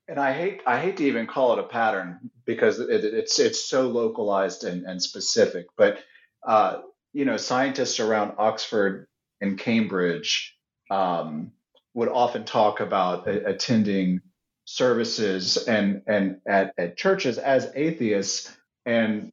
[0.08, 3.64] And I hate I hate to even call it a pattern because it, it's it's
[3.64, 5.68] so localized and, and specific.
[5.76, 6.00] But
[6.46, 6.82] uh,
[7.14, 9.08] you know, scientists around Oxford
[9.42, 10.56] and Cambridge
[10.90, 11.52] um,
[11.94, 14.22] would often talk about a, attending
[14.66, 19.32] services and and at, at churches as atheists and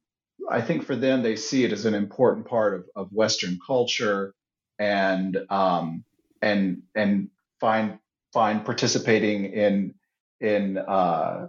[0.49, 4.33] I think for them, they see it as an important part of, of Western culture,
[4.79, 6.03] and um,
[6.41, 7.99] and and find
[8.33, 9.93] find participating in
[10.39, 11.47] in uh,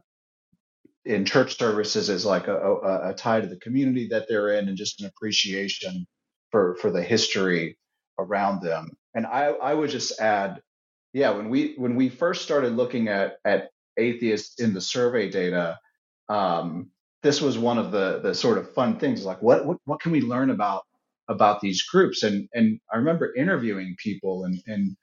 [1.04, 4.68] in church services as like a, a, a tie to the community that they're in,
[4.68, 6.06] and just an appreciation
[6.50, 7.78] for for the history
[8.18, 8.90] around them.
[9.14, 10.60] And I I would just add,
[11.12, 15.78] yeah, when we when we first started looking at at atheists in the survey data.
[16.28, 16.90] Um,
[17.22, 20.12] this was one of the the sort of fun things like what what, what can
[20.12, 20.82] we learn about
[21.28, 22.22] about these groups?
[22.22, 24.96] And and I remember interviewing people and and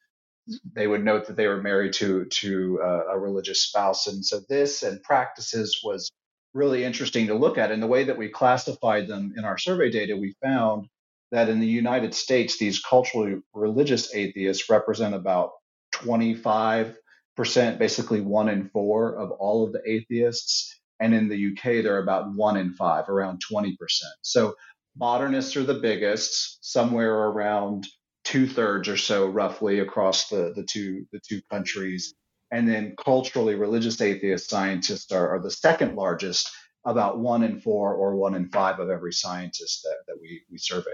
[0.75, 4.07] they would note that they were married to to uh, a religious spouse.
[4.07, 6.11] And so this and practices was
[6.53, 7.71] really interesting to look at.
[7.71, 10.87] And the way that we classified them in our survey data we found
[11.31, 15.51] that in the United States these culturally religious atheists represent about
[15.93, 16.97] 25
[17.37, 21.99] percent basically one in four of all of the atheists and in the UK, they're
[22.01, 23.75] about one in five, around 20%.
[24.21, 24.55] So
[24.95, 27.87] modernists are the biggest, somewhere around
[28.23, 32.13] two thirds or so, roughly across the, the two the two countries.
[32.51, 36.49] And then culturally religious atheist scientists are, are the second largest,
[36.87, 40.57] about one in four or one in five of every scientist that, that we, we
[40.57, 40.89] survey.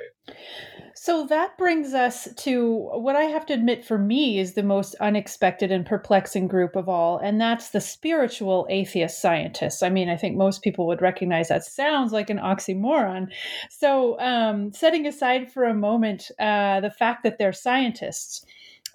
[0.95, 4.95] So that brings us to what I have to admit for me is the most
[4.95, 9.83] unexpected and perplexing group of all, and that's the spiritual atheist scientists.
[9.83, 13.27] I mean, I think most people would recognize that sounds like an oxymoron.
[13.69, 18.43] So, um, setting aside for a moment uh, the fact that they're scientists,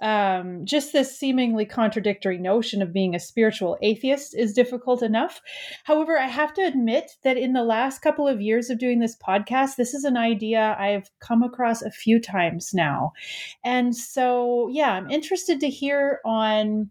[0.00, 5.40] um, just this seemingly contradictory notion of being a spiritual atheist is difficult enough.
[5.84, 9.16] However, I have to admit that in the last couple of years of doing this
[9.16, 13.12] podcast, this is an idea I've come across a few times now.
[13.64, 16.90] And so, yeah, I'm interested to hear on.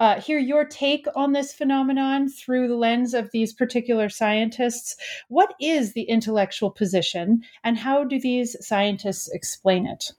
[0.00, 4.96] Uh, hear your take on this phenomenon through the lens of these particular scientists.
[5.28, 10.10] What is the intellectual position, and how do these scientists explain it?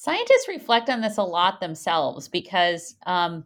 [0.00, 3.44] Scientists reflect on this a lot themselves because um,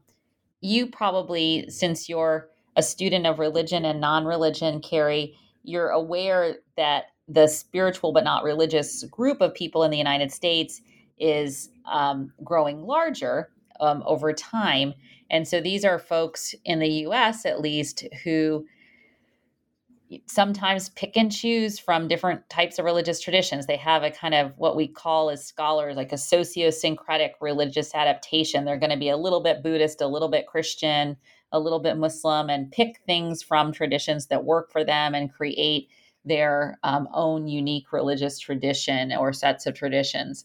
[0.61, 7.05] you probably, since you're a student of religion and non religion, Carrie, you're aware that
[7.26, 10.82] the spiritual but not religious group of people in the United States
[11.18, 13.48] is um, growing larger
[13.80, 14.92] um, over time.
[15.30, 18.66] And so these are folks in the US, at least, who
[20.26, 23.66] sometimes pick and choose from different types of religious traditions.
[23.66, 28.64] They have a kind of what we call as scholars like a sociosyncratic religious adaptation.
[28.64, 31.16] They're going to be a little bit Buddhist, a little bit Christian,
[31.52, 35.88] a little bit Muslim, and pick things from traditions that work for them and create
[36.24, 40.44] their um, own unique religious tradition or sets of traditions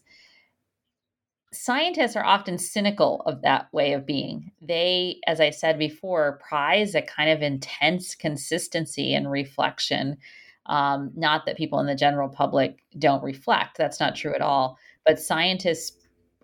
[1.52, 4.52] scientists are often cynical of that way of being.
[4.60, 10.18] They, as I said before, prize a kind of intense consistency and reflection.
[10.66, 14.76] Um, not that people in the general public don't reflect, that's not true at all.
[15.06, 15.96] But scientists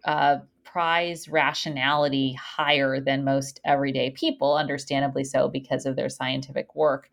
[0.06, 7.10] uh, prize rationality higher than most everyday people, understandably so, because of their scientific work.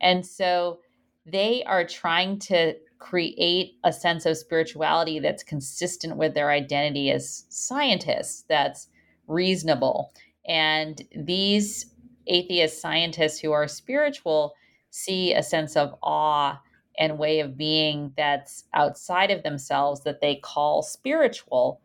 [0.00, 0.80] And so
[1.26, 7.46] they are trying to create a sense of spirituality that's consistent with their identity as
[7.48, 8.88] scientists, that's
[9.26, 10.12] reasonable.
[10.46, 11.86] And these
[12.26, 14.54] atheist scientists who are spiritual
[14.90, 16.60] see a sense of awe
[16.98, 21.80] and way of being that's outside of themselves that they call spiritual.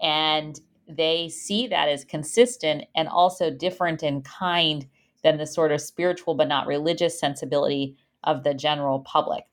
[0.00, 0.58] And
[0.88, 4.86] they see that as consistent and also different in kind
[5.22, 9.44] than the sort of spiritual but not religious sensibility of the general public.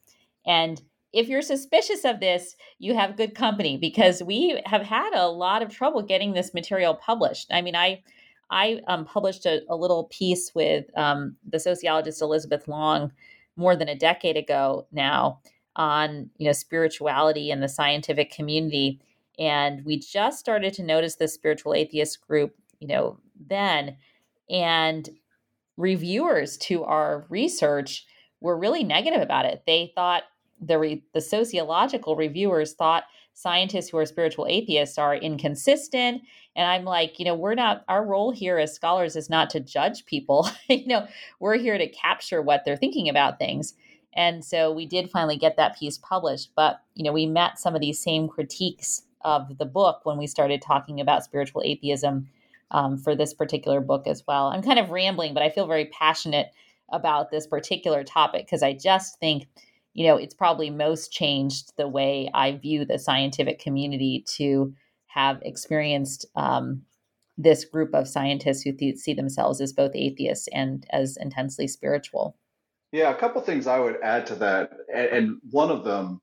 [0.45, 0.81] And
[1.13, 5.61] if you're suspicious of this, you have good company because we have had a lot
[5.61, 7.47] of trouble getting this material published.
[7.51, 8.01] I mean, I
[8.49, 13.13] I um, published a, a, little piece with um, the sociologist Elizabeth Long
[13.55, 15.39] more than a decade ago now
[15.77, 18.99] on you know spirituality and the scientific community,
[19.39, 23.17] and we just started to notice the spiritual atheist group, you know,
[23.47, 23.95] then,
[24.49, 25.09] and
[25.77, 28.05] reviewers to our research
[28.41, 29.63] were really negative about it.
[29.65, 30.23] They thought
[30.61, 36.21] the re- the sociological reviewers thought scientists who are spiritual atheists are inconsistent
[36.55, 39.59] and i'm like you know we're not our role here as scholars is not to
[39.59, 40.47] judge people.
[40.69, 41.07] You know
[41.39, 43.73] we're here to capture what they're thinking about things.
[44.13, 47.75] And so we did finally get that piece published but you know we met some
[47.75, 52.27] of these same critiques of the book when we started talking about spiritual atheism
[52.71, 54.47] um, for this particular book as well.
[54.47, 56.51] I'm kind of rambling but i feel very passionate
[56.91, 59.47] about this particular topic because i just think
[59.93, 64.73] you know, it's probably most changed the way I view the scientific community to
[65.07, 66.83] have experienced um,
[67.37, 72.37] this group of scientists who th- see themselves as both atheists and as intensely spiritual.
[72.91, 74.71] Yeah, a couple things I would add to that.
[74.93, 76.21] And one of them,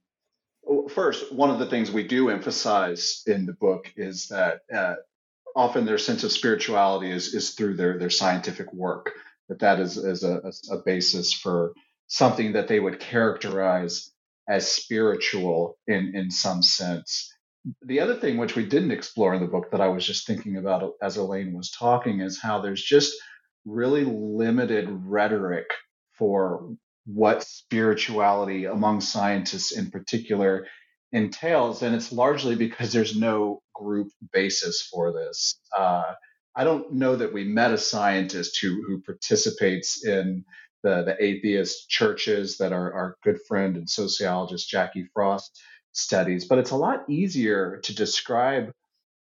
[0.91, 4.95] first, one of the things we do emphasize in the book is that uh,
[5.55, 9.13] often their sense of spirituality is, is through their, their scientific work,
[9.49, 11.73] that that is, is a, a basis for
[12.07, 14.11] something that they would characterize
[14.49, 17.33] as spiritual in, in some sense.
[17.83, 20.57] The other thing, which we didn't explore in the book that I was just thinking
[20.57, 23.15] about as Elaine was talking, is how there's just
[23.67, 25.67] really limited rhetoric
[26.19, 26.71] for
[27.05, 30.67] what spirituality among scientists in particular
[31.13, 31.83] entails.
[31.83, 35.61] And it's largely because there's no group basis for this.
[35.77, 36.15] Uh,
[36.59, 40.45] I don't know that we met a scientist who, who participates in
[40.83, 45.57] the, the atheist churches that our, our good friend and sociologist Jacqui Frost
[45.93, 46.47] studies.
[46.47, 48.73] But it's a lot easier to describe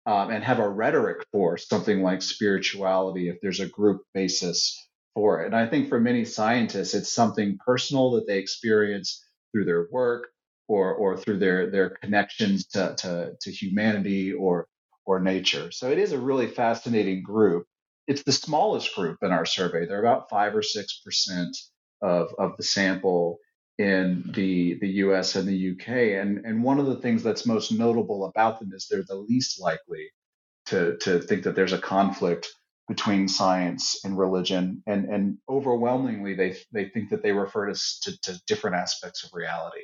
[0.06, 5.42] um, and have a rhetoric for something like spirituality if there's a group basis for
[5.42, 5.48] it.
[5.48, 9.22] And I think for many scientists, it's something personal that they experience
[9.52, 10.30] through their work
[10.70, 14.66] or, or through their, their connections to, to, to humanity or,
[15.08, 15.72] or nature.
[15.72, 17.66] So it is a really fascinating group
[18.08, 19.86] it's the smallest group in our survey.
[19.86, 21.56] They're about five or six percent
[22.02, 23.40] of, of the sample
[23.78, 25.88] in the the US and the UK.
[26.22, 29.62] And and one of the things that's most notable about them is they're the least
[29.62, 30.10] likely
[30.68, 32.48] to to think that there's a conflict
[32.88, 34.82] between science and religion.
[34.88, 39.32] And and overwhelmingly they they think that they refer to, to, to different aspects of
[39.34, 39.84] reality.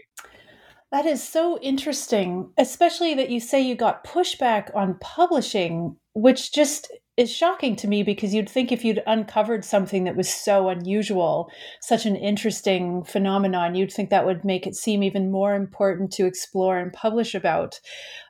[0.94, 6.92] That is so interesting, especially that you say you got pushback on publishing, which just
[7.18, 11.50] is shocking to me because you'd think if you'd uncovered something that was so unusual,
[11.82, 16.28] such an interesting phenomenon, you'd think that would make it seem even more important to
[16.28, 17.80] explore and publish about.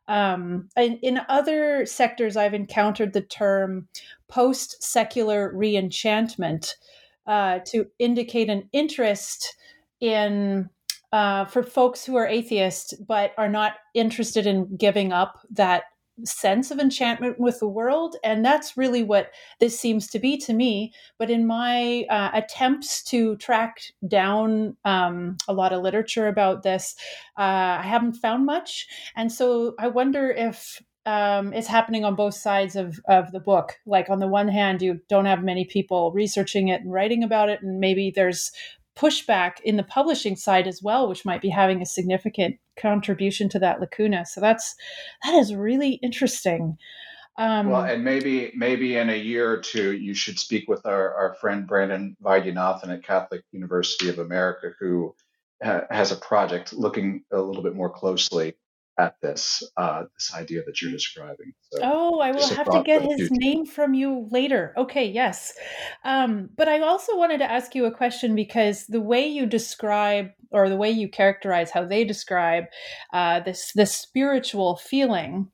[0.07, 3.89] Um, in, in other sectors, I've encountered the term
[4.29, 6.75] post secular reenchantment
[7.27, 9.53] uh, to indicate an interest
[9.99, 10.69] in
[11.13, 15.83] uh, for folks who are atheist but are not interested in giving up that
[16.25, 18.15] sense of enchantment with the world.
[18.23, 20.91] And that's really what this seems to be to me.
[21.17, 26.95] But in my uh, attempts to track down um, a lot of literature about this
[27.37, 28.87] uh, i haven't found much.
[29.15, 33.73] And so i wonder if um, it's happening on both sides of, of the book.
[33.85, 37.49] Like on the one hand you don't have many people researching it and writing about
[37.49, 38.51] it and maybe there's
[38.95, 43.59] pushback in the publishing side as well, which might be having a significant contribution to
[43.59, 44.25] that lacuna.
[44.25, 44.75] So that's
[45.23, 46.77] that is really interesting.
[47.37, 51.13] Um, well, and maybe maybe in a year or two, you should speak with our,
[51.15, 55.15] our friend Brandon Vaidyanathan at Catholic University of America, who
[55.63, 58.53] ha- has a project looking a little bit more closely
[58.97, 61.53] at this uh, this idea that you're describing.
[61.71, 64.73] So oh, I will have to get his name from you later.
[64.77, 65.53] Okay, yes.
[66.03, 70.29] Um, but I also wanted to ask you a question because the way you describe
[70.51, 72.65] or the way you characterize how they describe
[73.11, 75.49] uh, this this spiritual feeling.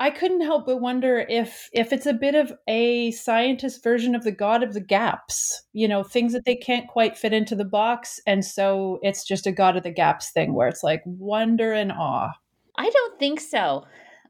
[0.00, 4.24] I couldn't help but wonder if if it's a bit of a scientist version of
[4.24, 7.64] the god of the gaps, you know, things that they can't quite fit into the
[7.64, 11.72] box and so it's just a god of the gaps thing where it's like wonder
[11.72, 12.32] and awe.
[12.76, 13.84] I don't think so.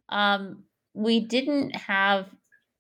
[0.09, 0.65] Um,
[0.95, 2.29] we didn't have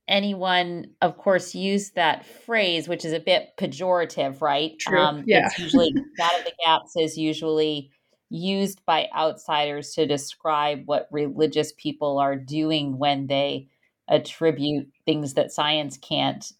[0.06, 4.78] anyone, of course, use that phrase, which is a bit pejorative, right?
[4.78, 4.98] True.
[4.98, 5.46] Um, yeah.
[5.46, 7.90] It's usually God of the gaps is usually
[8.30, 13.68] used by outsiders to describe what religious people are doing when they
[14.08, 16.52] attribute things that science can't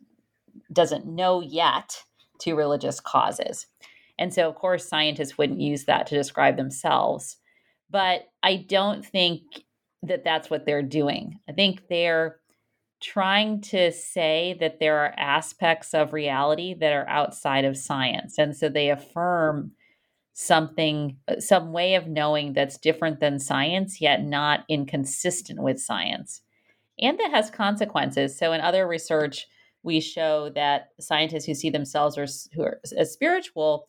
[0.73, 2.05] doesn't know yet
[2.41, 3.67] to religious causes.
[4.19, 7.37] And so, of course, scientists wouldn't use that to describe themselves.
[7.95, 9.43] But I don't think
[10.03, 11.39] that that's what they're doing.
[11.49, 12.41] I think they're
[13.01, 18.37] trying to say that there are aspects of reality that are outside of science.
[18.37, 19.71] And so they affirm
[20.33, 26.43] something, some way of knowing that's different than science, yet not inconsistent with science.
[26.99, 28.37] And that has consequences.
[28.37, 29.47] So in other research,
[29.85, 33.87] we show that scientists who see themselves as, who are, as spiritual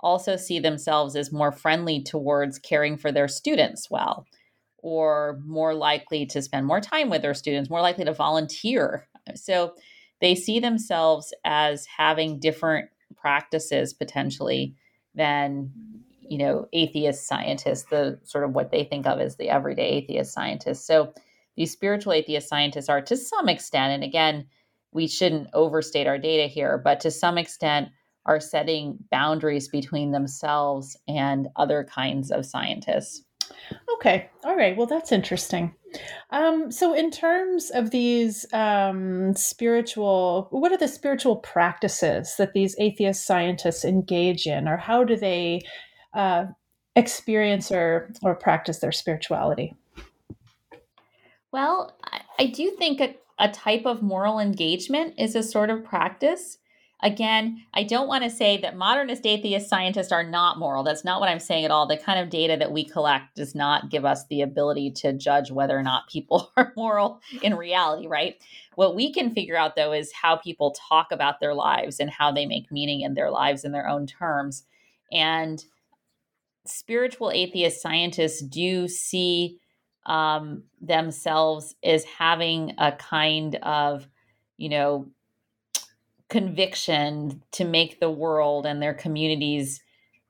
[0.00, 4.26] also see themselves as more friendly towards caring for their students well,
[4.78, 9.08] or more likely to spend more time with their students, more likely to volunteer.
[9.34, 9.74] So
[10.20, 14.74] they see themselves as having different practices potentially
[15.14, 15.70] than
[16.20, 20.32] you know atheist scientists the sort of what they think of as the everyday atheist
[20.32, 21.12] scientists so
[21.56, 24.46] these spiritual atheist scientists are to some extent and again
[24.92, 27.88] we shouldn't overstate our data here but to some extent
[28.26, 33.22] are setting boundaries between themselves and other kinds of scientists.
[33.94, 34.28] Okay.
[34.44, 34.76] All right.
[34.76, 35.74] Well, that's interesting.
[36.30, 42.76] Um, so, in terms of these um, spiritual, what are the spiritual practices that these
[42.78, 45.62] atheist scientists engage in, or how do they
[46.14, 46.46] uh,
[46.96, 49.74] experience or, or practice their spirituality?
[51.52, 51.96] Well,
[52.38, 56.58] I do think a, a type of moral engagement is a sort of practice.
[57.02, 60.82] Again, I don't want to say that modernist atheist scientists are not moral.
[60.82, 61.86] That's not what I'm saying at all.
[61.86, 65.50] The kind of data that we collect does not give us the ability to judge
[65.50, 68.36] whether or not people are moral in reality, right?
[68.76, 72.32] What we can figure out, though, is how people talk about their lives and how
[72.32, 74.64] they make meaning in their lives in their own terms.
[75.12, 75.62] And
[76.64, 79.58] spiritual atheist scientists do see
[80.06, 84.08] um, themselves as having a kind of,
[84.56, 85.08] you know,
[86.28, 89.82] conviction to make the world and their communities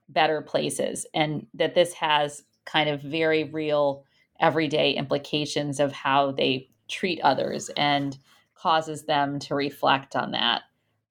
[0.09, 4.03] better places and that this has kind of very real
[4.39, 8.17] everyday implications of how they treat others and
[8.53, 10.61] causes them to reflect on that.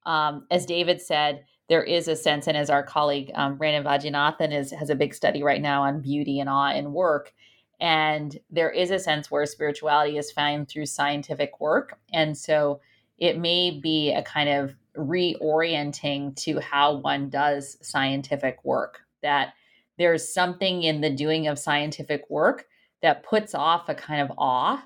[0.04, 4.56] Um, as david said there is a sense and as our colleague um, brandon vaidyanathan
[4.56, 7.32] is, has a big study right now on beauty and awe in work
[7.80, 12.80] and there is a sense where spirituality is found through scientific work and so
[13.18, 19.00] it may be a kind of reorienting to how one does scientific work.
[19.22, 19.54] That
[19.98, 22.66] there's something in the doing of scientific work
[23.02, 24.82] that puts off a kind of awe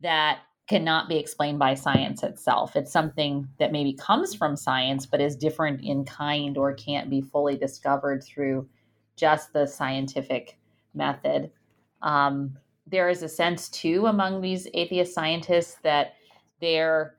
[0.00, 2.76] that cannot be explained by science itself.
[2.76, 7.22] It's something that maybe comes from science, but is different in kind or can't be
[7.22, 8.68] fully discovered through
[9.16, 10.58] just the scientific
[10.94, 11.50] method.
[12.02, 16.14] Um, there is a sense, too, among these atheist scientists that
[16.60, 17.14] they're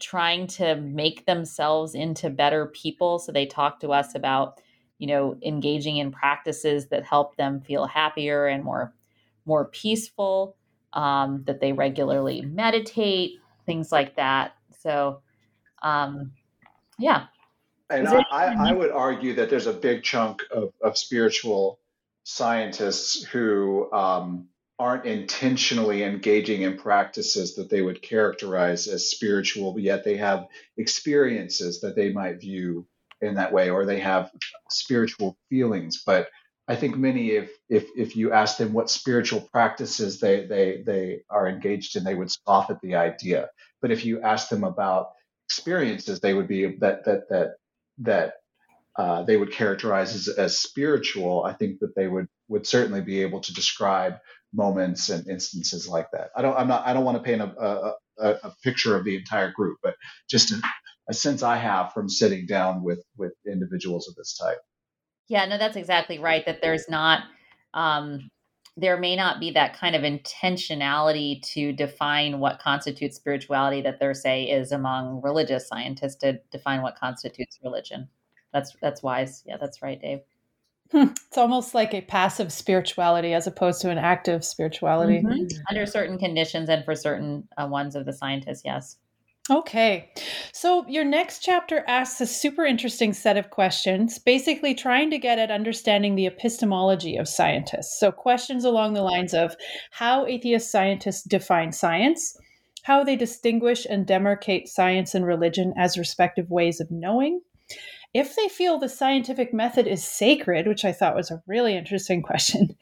[0.00, 3.18] trying to make themselves into better people.
[3.18, 4.60] So they talk to us about,
[4.98, 8.94] you know, engaging in practices that help them feel happier and more
[9.44, 10.56] more peaceful
[10.92, 14.52] um, that they regularly meditate, things like that.
[14.78, 15.22] So,
[15.82, 16.32] um,
[16.98, 17.26] yeah.
[17.90, 21.80] And I, I, would argue that there's a big chunk of, of spiritual
[22.24, 29.82] scientists who um, aren't intentionally engaging in practices that they would characterize as spiritual, but
[29.82, 32.86] yet they have experiences that they might view
[33.20, 34.30] in that way, or they have
[34.70, 36.28] spiritual feelings, but
[36.68, 41.22] I think many, if if if you ask them what spiritual practices they they they
[41.30, 43.48] are engaged in, they would scoff at the idea.
[43.80, 45.12] But if you ask them about
[45.46, 47.54] experiences, they would be that that that
[48.00, 48.34] that
[48.96, 51.42] uh, they would characterize as, as spiritual.
[51.42, 54.18] I think that they would would certainly be able to describe
[54.52, 56.30] moments and instances like that.
[56.36, 56.56] I don't.
[56.56, 56.86] I'm not.
[56.86, 59.94] I don't want to paint a a, a, picture of the entire group, but
[60.28, 60.60] just a,
[61.08, 64.58] a sense I have from sitting down with with individuals of this type.
[65.28, 66.44] Yeah, no, that's exactly right.
[66.46, 67.24] That there's not,
[67.74, 68.30] um,
[68.76, 74.14] there may not be that kind of intentionality to define what constitutes spirituality that there
[74.14, 78.08] say is among religious scientists to define what constitutes religion.
[78.52, 79.42] That's that's wise.
[79.46, 80.20] Yeah, that's right, Dave.
[80.90, 81.08] Hmm.
[81.26, 85.18] It's almost like a passive spirituality as opposed to an active spirituality.
[85.18, 85.46] Mm-hmm.
[85.68, 88.96] Under certain conditions and for certain uh, ones of the scientists, yes.
[89.50, 90.10] Okay.
[90.52, 95.38] So your next chapter asks a super interesting set of questions, basically trying to get
[95.38, 97.98] at understanding the epistemology of scientists.
[97.98, 99.56] So questions along the lines of
[99.90, 102.36] how atheist scientists define science,
[102.82, 107.40] how they distinguish and demarcate science and religion as respective ways of knowing,
[108.14, 112.22] if they feel the scientific method is sacred, which I thought was a really interesting
[112.30, 112.76] question,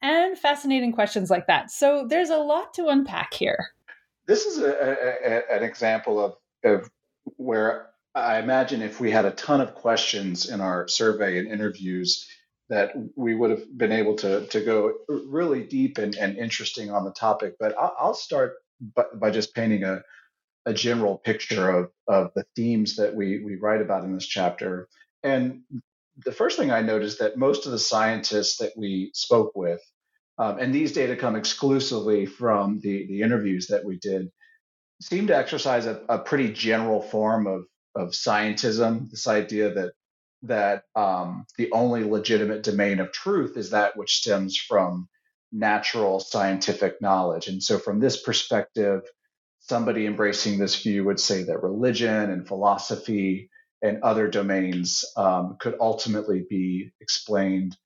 [0.00, 1.70] and fascinating questions like that.
[1.70, 3.68] So there's a lot to unpack here
[4.26, 6.90] this is a, a, an example of, of
[7.36, 12.28] where I imagine if we had a ton of questions in our survey and interviews,
[12.68, 17.04] that we would have been able to, to go really deep and, and interesting on
[17.04, 17.56] the topic.
[17.58, 18.54] But I'll, I'll start
[18.94, 20.02] by, by, just painting a,
[20.66, 24.88] a general picture of, of the themes that we, we write about in this chapter.
[25.22, 25.62] And
[26.24, 29.80] the first thing I noticed that most of the scientists that we spoke with
[30.38, 34.30] um, and these data come exclusively from the, the interviews that we did,
[35.00, 39.92] seem to exercise a, a pretty general form of, of scientism, this idea that
[40.44, 45.08] that um, the only legitimate domain of truth is that which stems from
[45.52, 47.46] natural scientific knowledge.
[47.46, 49.02] And so, from this perspective,
[49.62, 53.48] somebody embracing this view would say that religion and philosophy
[53.80, 57.76] and other domains um, could ultimately be explained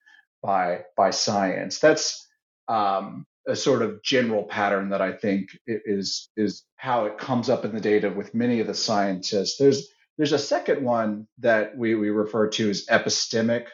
[0.42, 1.78] by by science.
[1.78, 2.26] That's
[2.68, 7.64] um, a sort of general pattern that I think is is how it comes up
[7.64, 9.56] in the data with many of the scientists.
[9.58, 13.66] There's there's a second one that we, we refer to as epistemic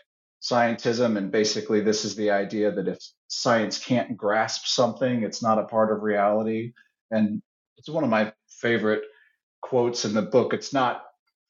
[0.42, 2.98] scientism, and basically this is the idea that if
[3.28, 6.72] science can't grasp something, it's not a part of reality.
[7.12, 7.42] And
[7.82, 9.04] it's one of my favorite
[9.62, 10.54] quotes in the book.
[10.54, 11.04] It's not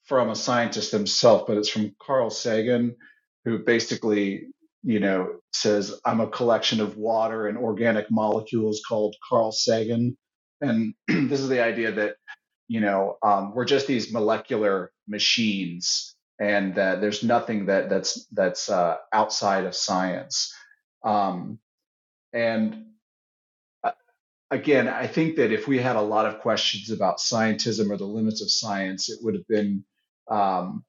[0.05, 2.97] from a scientist himself, but it's from Carl Sagan,
[3.45, 4.47] who basically
[4.83, 10.17] you know, says, I'm a collection of water and organic molecules called Carl Sagan.
[10.61, 12.15] And this is the idea that,
[12.67, 18.69] you know, um, we're just these molecular machines and that there's nothing that that's that's
[18.69, 20.53] uh, outside of science.
[21.03, 21.59] Um,
[22.33, 22.85] and
[24.53, 28.05] again, I think that if we had a lot of questions about scientism or the
[28.05, 29.83] limits of science, it would have been
[30.29, 30.85] um,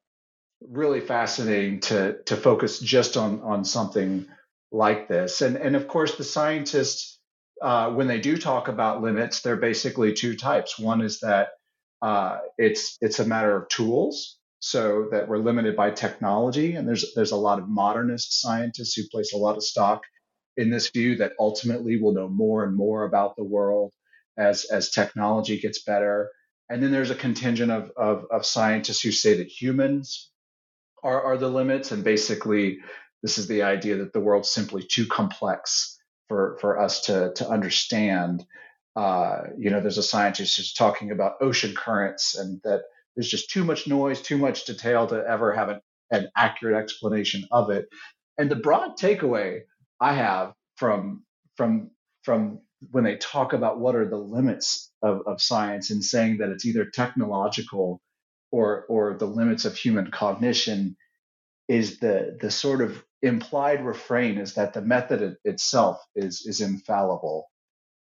[0.60, 4.26] really fascinating to to focus just on on something
[4.70, 5.40] like this.
[5.40, 7.18] And and of course, the scientists,
[7.62, 10.78] uh, when they do talk about limits, they're basically two types.
[10.78, 11.48] One is that
[12.02, 16.74] uh, it's it's a matter of tools, so that we're limited by technology.
[16.74, 20.02] And there's there's a lot of modernist scientists who place a lot of stock
[20.56, 23.92] in this view that ultimately we'll know more and more about the world
[24.36, 26.30] as as technology gets better.
[26.68, 30.30] And then there's a contingent of, of, of scientists who say that humans
[31.02, 31.92] are, are the limits.
[31.92, 32.78] And basically,
[33.22, 35.98] this is the idea that the world's simply too complex
[36.28, 38.46] for, for us to, to understand.
[38.96, 42.82] Uh, you know, there's a scientist who's talking about ocean currents and that
[43.14, 45.80] there's just too much noise, too much detail to ever have an,
[46.10, 47.88] an accurate explanation of it.
[48.38, 49.60] And the broad takeaway
[50.04, 51.24] I have from
[51.56, 51.90] from
[52.24, 56.50] from when they talk about what are the limits of, of science and saying that
[56.50, 58.02] it's either technological
[58.52, 60.94] or or the limits of human cognition
[61.68, 67.46] is the the sort of implied refrain is that the method itself is is infallible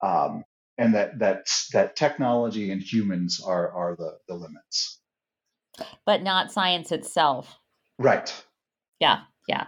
[0.02, 0.44] um,
[0.80, 5.00] and that that that technology and humans are are the the limits.
[6.08, 7.60] But not science itself.
[8.00, 8.34] Right.
[9.00, 9.68] Yeah yeah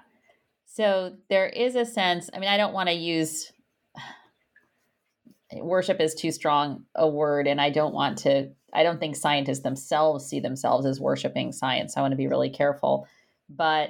[0.73, 3.51] so there is a sense i mean i don't want to use
[5.53, 9.61] worship is too strong a word and i don't want to i don't think scientists
[9.61, 13.07] themselves see themselves as worshiping science i want to be really careful.
[13.49, 13.89] But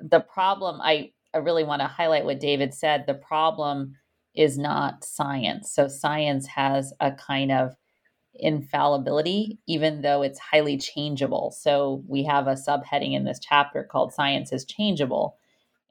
[0.00, 3.96] the problem i i really want to highlight what david said the problem
[4.36, 5.72] is not science.
[5.72, 7.74] So science has a kind of
[8.34, 11.54] infallibility even though it's highly changeable.
[11.58, 15.36] So we have a subheading in this chapter called science is changeable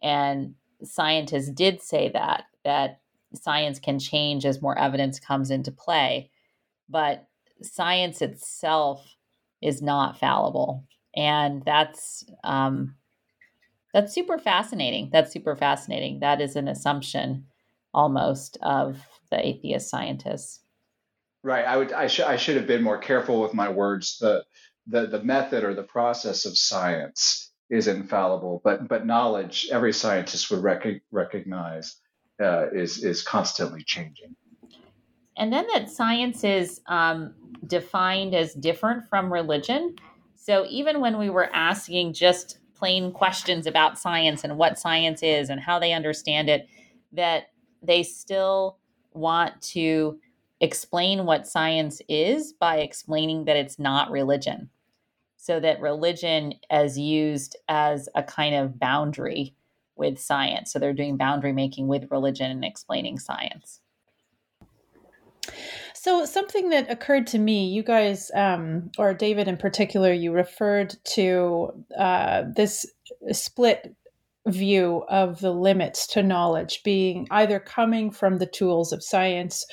[0.06, 0.54] and
[0.84, 3.02] scientists did say that that
[3.34, 6.30] science can change as more evidence comes into play.
[6.88, 7.28] But
[7.64, 9.16] science itself
[9.64, 10.86] is not fallible.
[11.16, 12.96] And that's um,
[13.94, 15.10] that's super fascinating.
[15.12, 16.20] That's super fascinating.
[16.20, 17.48] That is an assumption
[17.92, 19.00] almost of
[19.32, 20.60] the atheist scientists.
[21.42, 21.66] Right.
[21.66, 21.92] I would.
[21.94, 22.26] I should.
[22.26, 24.20] I should have been more careful with my words.
[24.20, 24.46] The
[24.86, 30.52] the the method or the process of science is infallible, but but knowledge, every scientist
[30.52, 31.98] would rec- recognize
[32.42, 34.36] uh, is is constantly changing.
[35.38, 37.34] And then that science is um,
[37.68, 39.96] defined as different from religion.
[40.36, 45.50] So even when we were asking just plain questions about science and what science is
[45.50, 46.68] and how they understand it,
[47.12, 47.48] that
[47.82, 48.78] they still
[49.14, 50.20] want to
[50.62, 54.70] explain what science is by explaining that it's not religion.
[55.46, 59.54] So that religion is used as a kind of boundary
[59.96, 60.74] with science.
[60.74, 63.80] So they're doing boundary making with religion and explaining science.
[65.94, 70.96] So, something that occurred to me, you guys, um, or David in particular, you referred
[71.14, 72.84] to uh, this
[73.32, 73.96] split
[74.48, 79.64] view of the limits to knowledge being either coming from the tools of science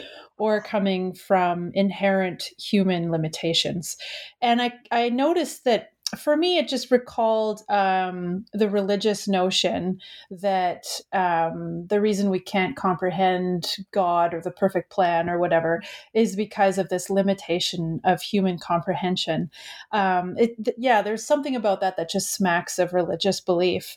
[0.43, 3.97] or coming from inherent human limitations.
[4.41, 10.01] And I, I noticed that for me, it just recalled um, the religious notion
[10.33, 15.81] that um, the reason we can't comprehend God or the perfect plan or whatever
[16.13, 19.49] is because of this limitation of human comprehension.
[19.93, 23.97] Um, it, th- yeah, there's something about that that just smacks of religious belief.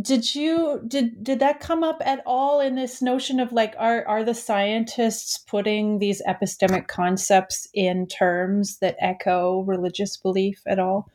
[0.00, 4.06] Did you did did that come up at all in this notion of like are
[4.06, 11.10] are the scientists putting these epistemic concepts in terms that echo religious belief at all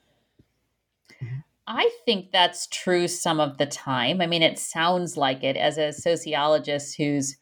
[1.68, 4.22] I think that's true some of the time.
[4.22, 7.38] I mean, it sounds like it as a sociologist who's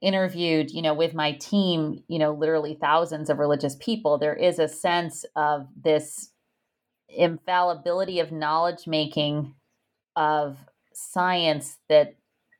[0.00, 4.58] interviewed, you know, with my team, you know, literally thousands of religious people, there is
[4.58, 6.30] a sense of this
[7.08, 9.54] infallibility of knowledge making
[10.16, 10.56] of
[10.98, 12.16] science that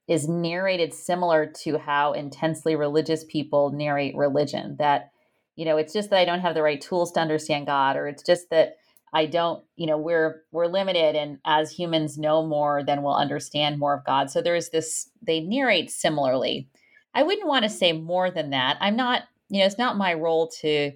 [0.06, 5.10] is narrated similar to how intensely religious people narrate religion that
[5.56, 8.06] you know it's just that i don't have the right tools to understand god or
[8.06, 8.76] it's just that
[9.12, 13.78] i don't you know we're we're limited and as humans know more then we'll understand
[13.78, 14.30] more of god.
[14.30, 16.68] So there's this they narrate similarly.
[17.14, 18.78] I wouldn't want to say more than that.
[18.80, 20.92] I'm not you know it's not my role to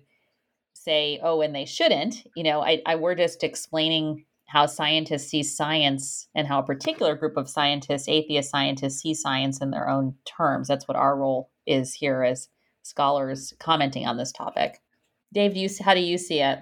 [0.74, 2.26] say oh and they shouldn't.
[2.36, 7.16] You know i, I we're just explaining how scientists see science and how a particular
[7.16, 10.68] group of scientists, atheist scientists, see science in their own terms.
[10.68, 12.50] That's what our role is here as
[12.82, 14.78] scholars commenting on this topic.
[15.32, 16.58] Dave, do you how do you see it?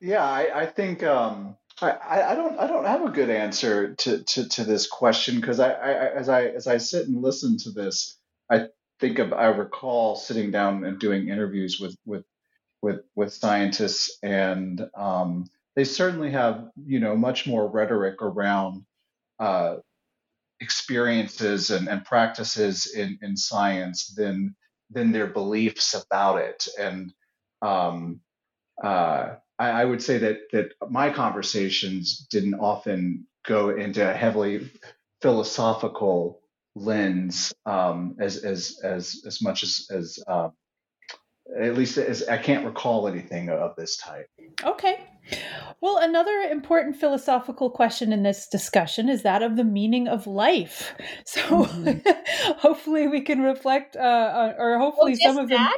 [0.00, 4.22] Yeah, I, I think um, I, I don't I don't have a good answer to
[4.22, 7.72] to, to this question because I, I as I as I sit and listen to
[7.72, 8.16] this,
[8.48, 8.66] I
[9.00, 12.24] think of I recall sitting down and doing interviews with with
[12.80, 18.84] with with scientists and um, they certainly have you know much more rhetoric around
[19.38, 19.76] uh,
[20.60, 24.56] experiences and, and practices in, in science than
[24.90, 27.12] than their beliefs about it and
[27.62, 28.20] um,
[28.82, 34.70] uh, I, I, would say that that my conversations didn't often go into a heavily
[35.22, 36.40] philosophical
[36.74, 40.50] lens um, as as as as much as as uh,
[41.58, 44.28] at least as I can't recall anything of this type.
[44.62, 45.04] Okay.
[45.80, 50.94] Well, another important philosophical question in this discussion is that of the meaning of life.
[51.24, 52.52] So mm-hmm.
[52.58, 55.68] hopefully we can reflect, uh, or hopefully well, some of them.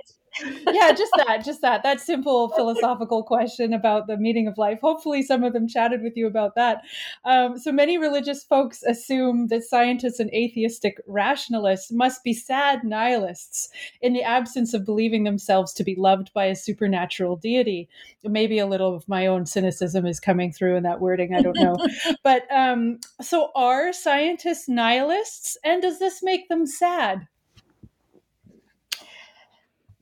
[0.42, 4.78] Yeah, just that, just that, that simple philosophical question about the meaning of life.
[4.80, 6.82] Hopefully, some of them chatted with you about that.
[7.24, 13.68] Um, so many religious folks assume that scientists and atheistic rationalists must be sad nihilists
[14.00, 17.88] in the absence of believing themselves to be loved by a supernatural deity.
[18.24, 21.34] Maybe a little of my own cynicism is coming through in that wording.
[21.34, 21.76] I don't know.
[22.22, 27.28] but um, so, are scientists nihilists, and does this make them sad?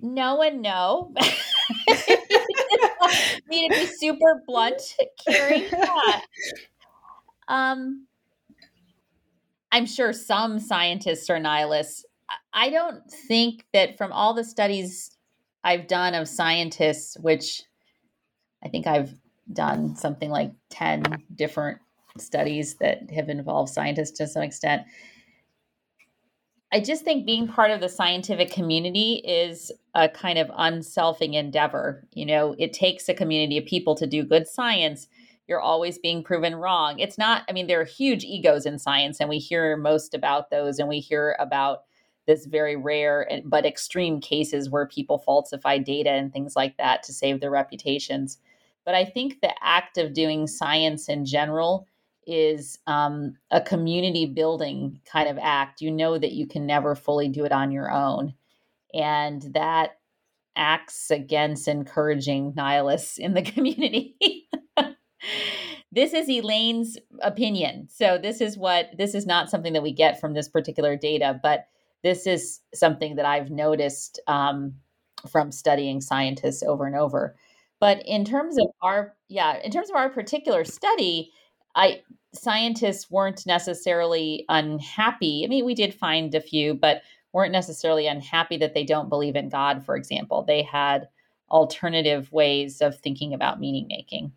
[0.01, 1.13] No and no.
[3.49, 4.81] need to be super blunt,
[5.27, 5.69] Carrie.
[5.71, 6.21] Yeah.
[7.49, 8.07] Um,
[9.73, 12.05] I'm sure some scientists are nihilists.
[12.53, 15.17] I don't think that from all the studies
[15.63, 17.63] I've done of scientists, which
[18.65, 19.15] I think I've
[19.53, 21.79] done something like 10 different
[22.19, 24.83] studies that have involved scientists to some extent.
[26.73, 32.07] I just think being part of the scientific community is a kind of unselfing endeavor.
[32.13, 35.07] You know, it takes a community of people to do good science.
[35.47, 36.99] You're always being proven wrong.
[36.99, 40.51] It's not, I mean, there are huge egos in science, and we hear most about
[40.51, 41.85] those, and we hear about
[42.27, 47.13] this very rare but extreme cases where people falsify data and things like that to
[47.13, 48.39] save their reputations.
[48.85, 51.87] But I think the act of doing science in general
[52.27, 55.81] is um, a community building kind of act.
[55.81, 58.35] You know that you can never fully do it on your own.
[58.95, 59.99] And that
[60.57, 64.17] acts against encouraging nihilists in the community.
[65.93, 67.89] this is Elaine's opinion.
[67.91, 71.39] So this is what this is not something that we get from this particular data,
[71.43, 71.67] but
[72.03, 74.75] this is something that I've noticed um,
[75.31, 77.37] from studying scientists over and over.
[77.81, 81.33] But in terms of our yeah, in terms of our particular study,
[81.77, 82.03] I
[82.35, 85.45] scientists weren't necessarily unhappy.
[85.45, 87.03] I mean, we did find a few, but
[87.33, 90.43] weren't necessarily unhappy that they don't believe in God, for example.
[90.43, 91.09] They had
[91.51, 94.33] alternative ways of thinking about meaning making.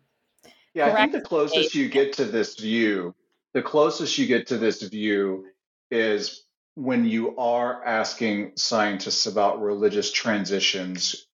[0.74, 0.98] Yeah, Correct.
[0.98, 3.14] I think the closest you get to this view,
[3.54, 5.46] the closest you get to this view
[5.90, 11.26] is when you are asking scientists about religious transitions.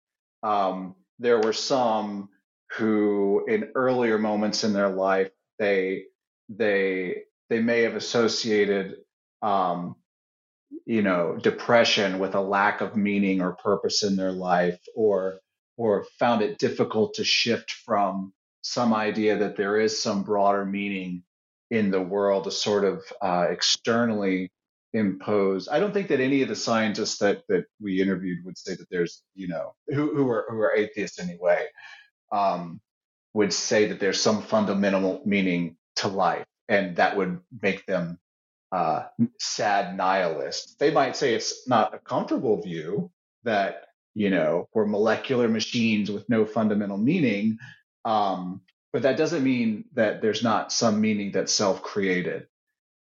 [0.44, 2.30] Um, there were some
[2.74, 6.06] who, in earlier moments in their life, they
[6.50, 8.98] they they may have associated
[9.42, 9.96] um,
[10.86, 15.40] you know depression with a lack of meaning or purpose in their life or
[15.78, 21.24] or found it difficult to shift from some idea that there is some broader meaning
[21.72, 24.52] in the world to sort of uh, externally
[24.94, 25.68] impose.
[25.70, 28.90] I don't think that any of the scientists that that we interviewed would say that
[28.92, 31.66] there's you know who who are who are atheists anyway
[32.32, 32.82] um,
[33.36, 38.18] would say that there's some fundamental meaning to life, and that would make them
[38.72, 39.04] uh,
[39.40, 40.76] sad nihilists.
[40.76, 43.12] They might say it's not a comfortable view
[43.44, 47.60] that you know we're molecular machines with no fundamental meaning,
[48.06, 48.62] um,
[48.94, 52.48] but that doesn't mean that there's not some meaning that's self-created,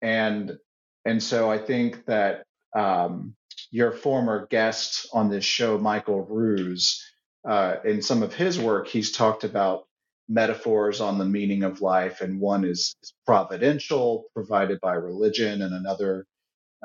[0.01, 0.57] and
[1.05, 3.35] and so I think that um,
[3.69, 7.05] your former guest on this show, Michael Ruse,
[7.47, 9.85] uh, in some of his work, he's talked about
[10.29, 15.73] metaphors on the meaning of life, and one is, is providential, provided by religion, and
[15.73, 16.25] another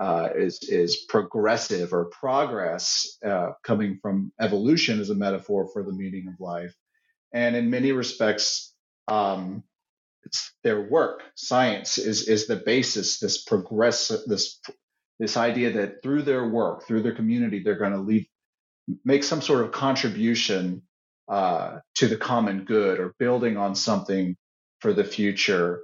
[0.00, 5.92] uh, is is progressive or progress, uh, coming from evolution as a metaphor for the
[5.92, 6.74] meaning of life.
[7.32, 8.74] And in many respects,
[9.08, 9.64] um,
[10.24, 13.18] it's their work, science, is is the basis.
[13.18, 14.60] This progress, this
[15.18, 18.26] this idea that through their work, through their community, they're going to leave,
[19.04, 20.82] make some sort of contribution
[21.28, 24.36] uh, to the common good or building on something
[24.80, 25.82] for the future.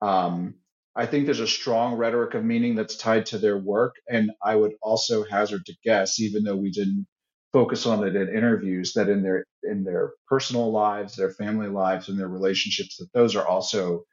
[0.00, 0.54] Um,
[0.94, 3.94] I think there's a strong rhetoric of meaning that's tied to their work.
[4.08, 7.06] And I would also hazard to guess, even though we didn't
[7.52, 12.08] focus on it in interviews, that in their in their personal lives, their family lives,
[12.08, 14.04] and their relationships, that those are also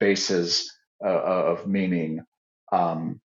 [0.00, 0.72] bases
[1.04, 2.24] uh, of meaning.
[2.70, 3.20] Um,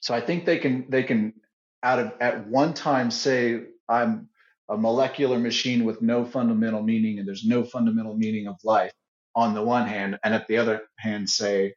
[0.00, 1.34] so I think they can they can
[1.82, 4.28] out of at one time say I'm
[4.72, 8.92] a molecular machine with no fundamental meaning and there's no fundamental meaning of life
[9.34, 11.74] on the one hand, and at the other hand, say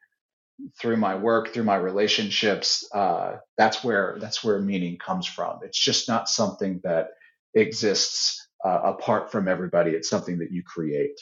[0.79, 5.59] through my work, through my relationships, uh, that's where that's where meaning comes from.
[5.63, 7.09] It's just not something that
[7.53, 9.91] exists uh, apart from everybody.
[9.91, 11.17] It's something that you create.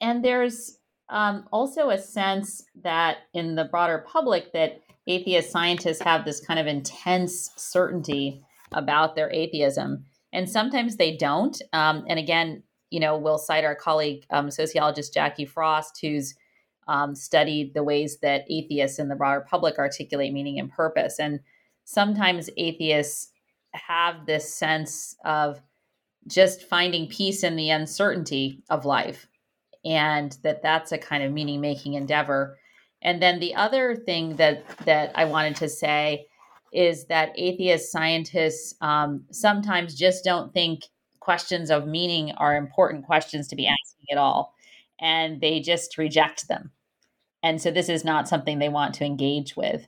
[0.00, 6.24] And there's um, also a sense that in the broader public that atheist scientists have
[6.24, 8.42] this kind of intense certainty
[8.74, 10.04] about their atheism.
[10.32, 11.60] And sometimes they don't.
[11.72, 16.34] Um, and again, you know, we'll cite our colleague, um, sociologist Jacqui Frost, who's
[16.88, 21.18] um, studied the ways that atheists in the broader public articulate meaning and purpose.
[21.18, 21.40] And
[21.84, 23.30] sometimes atheists
[23.74, 25.62] have this sense of
[26.26, 29.26] just finding peace in the uncertainty of life
[29.84, 32.56] and that that's a kind of meaning making endeavor
[33.02, 36.24] and then the other thing that that i wanted to say
[36.72, 40.84] is that atheist scientists um, sometimes just don't think
[41.20, 44.54] questions of meaning are important questions to be asking at all
[45.00, 46.70] and they just reject them.
[47.42, 49.86] And so this is not something they want to engage with.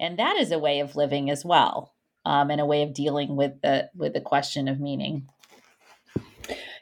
[0.00, 3.36] And that is a way of living as well um, and a way of dealing
[3.36, 5.28] with the with the question of meaning.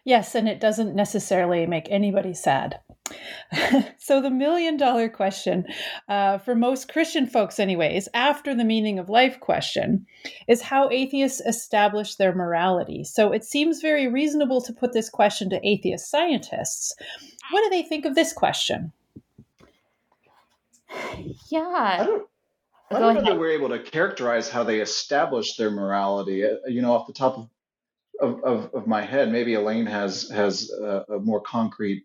[0.04, 2.80] Yes, and it doesn't necessarily make anybody sad.
[3.98, 5.64] so, the million dollar question
[6.08, 10.06] uh, for most Christian folks, anyways, after the meaning of life question,
[10.48, 13.04] is how atheists establish their morality.
[13.04, 16.94] So, it seems very reasonable to put this question to atheist scientists.
[17.50, 18.92] What do they think of this question?
[21.50, 21.96] Yeah.
[22.00, 22.28] I don't,
[22.90, 26.44] I don't know that we're able to characterize how they establish their morality.
[26.44, 27.48] Uh, you know, off the top of
[28.20, 29.30] of, of, of my head.
[29.30, 32.04] Maybe Elaine has has a, a, more concrete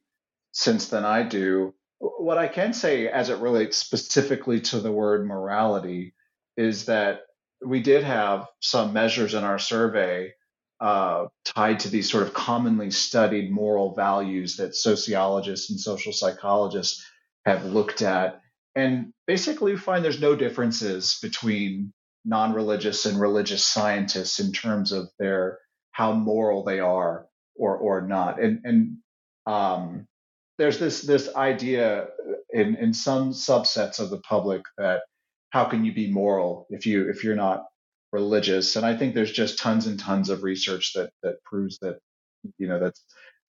[0.52, 1.74] sense than I do.
[2.00, 6.14] What I can say, as it relates specifically to the word morality,
[6.58, 7.22] is that
[7.66, 10.34] we did have some measures in our survey
[10.80, 17.06] uh, tied to these sort of commonly studied moral values that sociologists and social psychologists
[17.46, 18.42] have looked at.
[18.76, 21.92] And basically, we find there's no differences between
[22.24, 25.60] non religious and religious scientists in terms of their
[25.92, 28.42] how moral they are or or not.
[28.42, 28.98] And and
[29.46, 30.08] um,
[30.60, 32.08] there's this this idea
[32.52, 35.02] in in some subsets of the public that
[35.52, 37.66] how can you be moral if you if you're not
[38.12, 38.76] religious?
[38.76, 42.00] And I think there's just tons and tons of research that that proves that
[42.58, 43.04] you know that's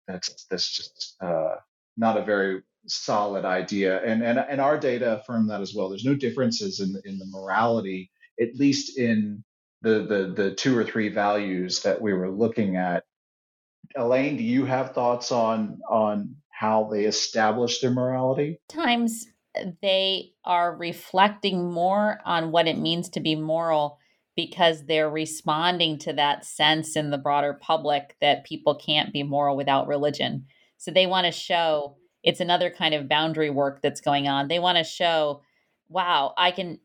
[0.07, 1.57] that's that's just uh,
[1.97, 4.03] not a very solid idea.
[4.03, 5.89] And and and our data affirm that as well.
[5.89, 9.43] There's no differences in in the morality, at least in
[9.83, 13.03] the the the two or three values that we were looking at.
[13.97, 18.61] Elaine, do you have thoughts on on how they establish their morality?
[18.69, 19.27] Times
[19.81, 23.99] they are reflecting more on what it means to be moral
[24.37, 29.57] because they're responding to that sense in the broader public that people can't be moral
[29.57, 30.45] without religion.
[30.77, 34.49] So they want to show it's another kind of boundary work that's going on.
[34.49, 35.41] They want to show,
[35.89, 36.79] wow, I can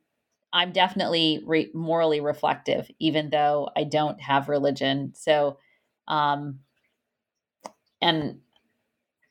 [0.54, 5.12] I'm definitely re- morally reflective, even though I don't have religion.
[5.16, 5.58] So,
[6.08, 6.60] um,
[8.02, 8.40] and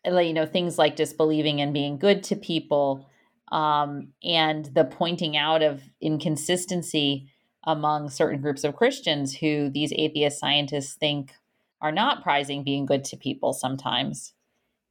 [0.05, 3.09] you know things like disbelieving and being good to people,
[3.53, 7.31] um, and the pointing out of inconsistency
[7.65, 11.33] among certain groups of Christians who these atheist scientists think
[11.81, 14.35] are not prizing being good to people sometimes,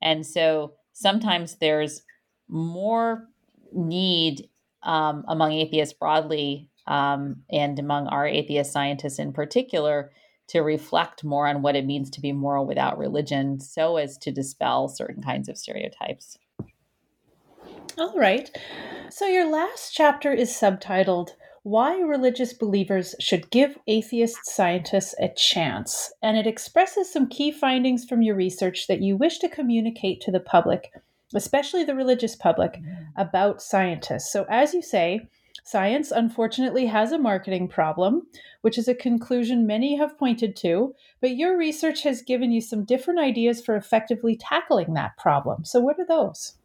[0.01, 2.03] and so sometimes there's
[2.47, 3.28] more
[3.72, 4.49] need
[4.84, 10.11] um, among atheists broadly um, and among our atheist scientists in particular
[10.47, 14.31] to reflect more on what it means to be moral without religion so as to
[14.31, 16.37] dispel certain kinds of stereotypes.
[17.97, 18.49] All right.
[19.09, 21.31] So, your last chapter is subtitled
[21.61, 26.11] Why Religious Believers Should Give Atheist Scientists a Chance.
[26.21, 30.31] And it expresses some key findings from your research that you wish to communicate to
[30.31, 30.91] the public
[31.35, 33.03] especially the religious public, mm-hmm.
[33.17, 34.31] about scientists.
[34.31, 35.27] So, as you say,
[35.64, 38.28] science unfortunately has a marketing problem,
[38.61, 42.84] which is a conclusion many have pointed to, but your research has given you some
[42.84, 45.66] different ideas for effectively tackling that problem.
[45.66, 46.55] So, what are those?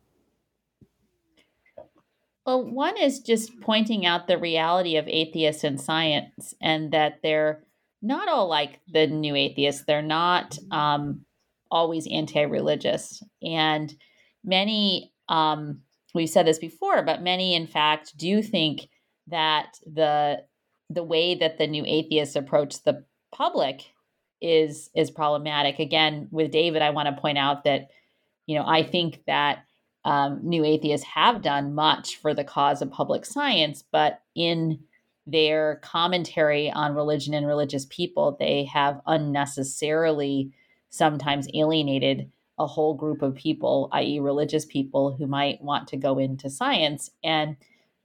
[2.49, 7.63] Well, one is just pointing out the reality of atheists in science and that they're
[8.01, 9.85] not all like the new atheists.
[9.85, 11.27] They're not um,
[11.71, 13.23] always anti religious.
[13.43, 13.95] And
[14.45, 15.83] many, um,
[16.15, 18.89] we've said this before, but many, in fact, do think
[19.27, 20.43] that the
[20.91, 23.93] the way that the new atheists approach the public
[24.41, 25.79] is is problematic.
[25.79, 27.89] Again, with David, I want to point out that
[28.47, 29.65] you know I think that
[30.05, 34.81] um, new atheists have done much for the cause of public science, but in
[35.27, 40.51] their commentary on religion and religious people, they have unnecessarily
[40.89, 46.19] sometimes alienated a whole group of people, i.e., religious people who might want to go
[46.19, 47.11] into science.
[47.23, 47.57] And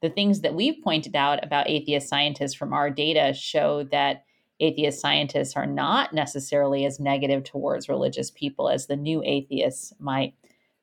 [0.02, 4.26] the things that we've pointed out about atheist scientists from our data show that
[4.60, 10.36] atheist scientists are not necessarily as negative towards religious people as the new atheists might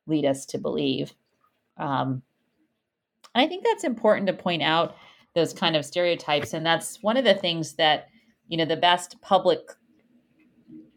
[0.06, 1.14] lead us to believe.
[1.76, 2.22] Um,
[3.34, 4.96] I think that's important to point out
[5.34, 6.52] those kind of stereotypes.
[6.52, 8.08] And that's one of the things that,
[8.48, 9.60] you know, the best public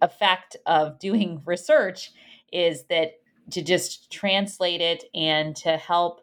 [0.02, 2.12] effect of doing research
[2.54, 3.14] is that
[3.52, 6.22] to just translate it and to help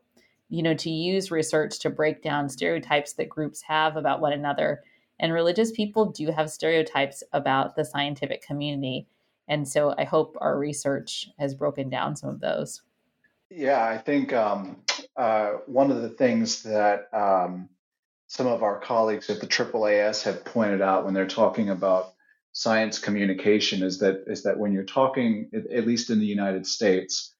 [0.48, 4.82] you know to use research to break down stereotypes that groups have about one another
[5.20, 9.06] And religious people do have stereotypes about the scientific community.
[9.48, 12.82] And so I hope our research has broken down some of those.
[13.50, 14.82] Yeah, I think um,
[15.16, 17.68] uh, one of the things that um,
[18.28, 22.14] some of our colleagues at the AAAS have pointed out when they're talking about
[22.52, 27.34] science communication is that is that when you're talking, at least in the United States,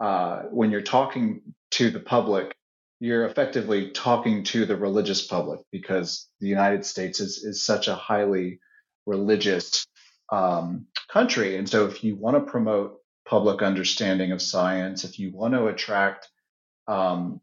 [0.00, 1.42] uh, when you're talking
[1.72, 2.54] to the public,
[3.00, 7.94] you're effectively talking to the religious public because the United States is is such a
[7.94, 8.60] highly
[9.06, 9.86] religious
[10.30, 15.32] um, country, and so if you want to promote public understanding of science, if you
[15.32, 16.28] want to attract
[16.88, 17.40] um,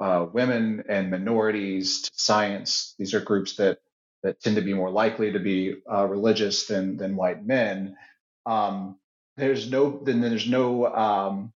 [0.00, 3.78] uh, women and minorities to science, these are groups that
[4.26, 7.96] that tend to be more likely to be uh, religious than than white men.
[8.44, 8.98] Um,
[9.36, 11.52] there's no then there's no um,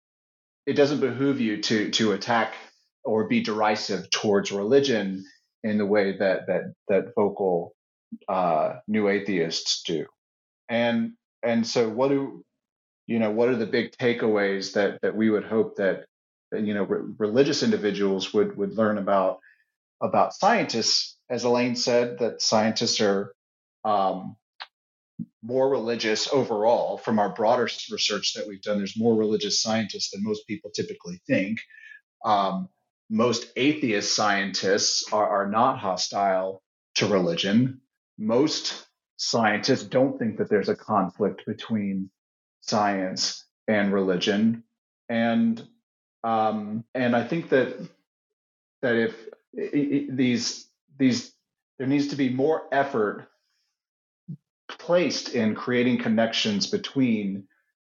[0.68, 2.54] it doesn't behoove you to to attack
[3.04, 5.26] or be derisive towards religion
[5.64, 7.74] in the way that that that vocal
[8.28, 10.06] uh, new atheists do.
[10.70, 12.46] And and so what do
[13.08, 16.06] you know what are the big takeaways that that we would hope that,
[16.52, 19.40] that you know re- religious individuals would would learn about
[20.02, 23.34] about scientists as elaine said that scientists are
[23.86, 24.36] um,
[25.44, 26.98] more religious overall.
[26.98, 31.22] From our broader research that we've done there's more religious scientists than most people typically
[31.28, 31.60] think.
[32.26, 32.70] Um,
[33.10, 36.62] most atheist scientists are, are not hostile
[36.96, 37.82] to religion.
[38.18, 38.86] Most
[39.18, 42.10] scientists don't think that there's a conflict between
[42.62, 44.64] science and religion,
[45.08, 45.66] and
[46.24, 47.80] um, and I think that
[48.82, 49.16] that if
[49.54, 51.34] these these
[51.78, 53.28] there needs to be more effort
[54.68, 57.48] placed in creating connections between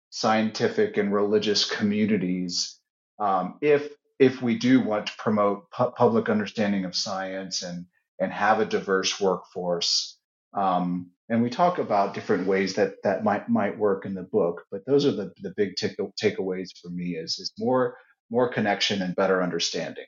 [0.09, 2.79] scientific and religious communities
[3.19, 7.85] um, if if we do want to promote pu- public understanding of science and
[8.19, 10.17] and have a diverse workforce.
[10.53, 14.63] Um, and we talk about different ways that that might might work in the book
[14.71, 17.97] but those are the, the big take, takeaways for me is is more
[18.31, 20.05] more connection and better understanding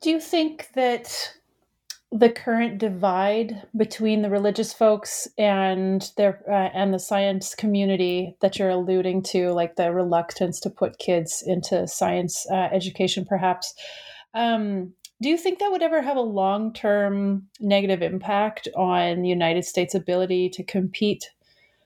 [0.00, 1.34] do you think that
[2.12, 8.58] the current divide between the religious folks and their uh, and the science community that
[8.58, 13.74] you're alluding to like the reluctance to put kids into science uh, education perhaps
[14.34, 14.92] um,
[15.22, 19.64] do you think that would ever have a long term negative impact on the United
[19.64, 21.30] States' ability to compete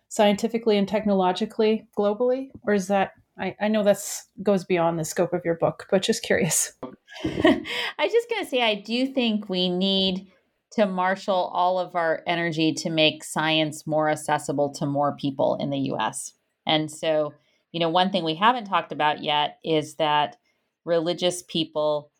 [0.09, 2.51] scientifically and technologically globally?
[2.67, 6.03] Or is that, I, I know that's goes beyond the scope of your book, but
[6.03, 6.73] just curious.
[7.25, 7.63] I
[7.99, 10.29] was just going to say, I do think we need
[10.73, 15.71] to marshal all of our energy to make science more accessible to more people in
[15.71, 16.33] the US.
[16.67, 17.33] And so,
[17.73, 20.37] you know, one thing we haven't talked about yet is that
[20.85, 22.11] religious people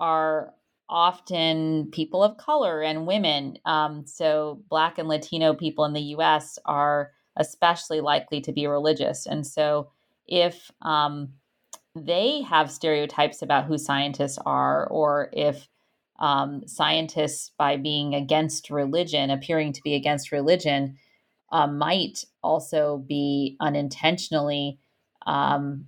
[0.00, 0.52] are
[0.88, 3.56] often people of color and women.
[3.64, 9.26] Um, so, Black and Latino people in the US are especially likely to be religious.
[9.26, 9.90] And so,
[10.26, 11.34] if um,
[11.94, 15.68] they have stereotypes about who scientists are, or if
[16.18, 20.96] um, scientists, by being against religion, appearing to be against religion,
[21.52, 24.78] uh, might also be unintentionally
[25.26, 25.86] um,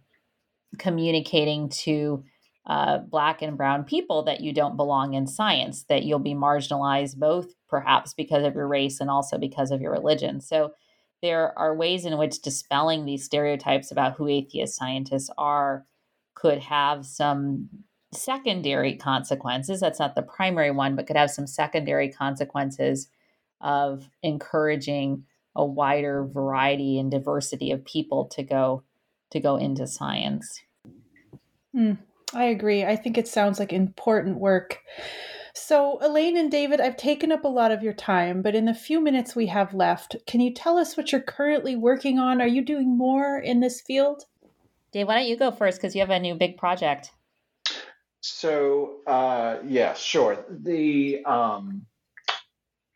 [0.78, 2.24] communicating to
[2.66, 7.16] uh, black and brown people that you don't belong in science, that you'll be marginalized
[7.16, 10.41] both perhaps because of your race and also because of your religion.
[10.41, 10.72] So
[11.27, 15.85] there are ways in which dispelling these stereotypes about who atheist scientists are
[16.35, 17.68] could have some
[18.12, 19.81] secondary consequences.
[19.81, 23.09] That's not the primary one, but could have some secondary consequences
[23.61, 25.24] of encouraging
[25.57, 28.85] a wider variety and diversity of people to go
[29.33, 30.62] to go into science.
[31.72, 31.95] Hmm.
[32.33, 32.85] I agree.
[32.85, 34.79] I think it sounds like important work.
[35.59, 38.75] So, Elaine and David, I've taken up a lot of your time, but in the
[38.75, 42.43] few minutes we have left, can you tell us what you're currently working on?
[42.43, 44.26] Are you doing more in this field?
[44.93, 47.11] Dave, why don't you go first because you have a new big project?
[48.21, 50.45] So, uh, yeah, sure.
[50.51, 51.87] The um,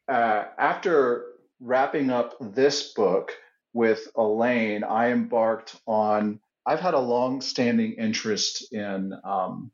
[0.06, 1.28] uh, after
[1.60, 3.32] wrapping up this book
[3.72, 9.70] with Elaine, I embarked on I've had a long-standing interest in um,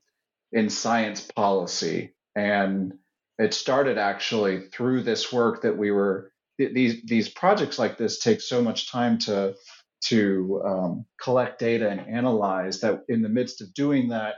[0.53, 2.95] in science policy, and
[3.39, 8.41] it started actually through this work that we were these these projects like this take
[8.41, 9.55] so much time to
[10.03, 14.37] to um, collect data and analyze that in the midst of doing that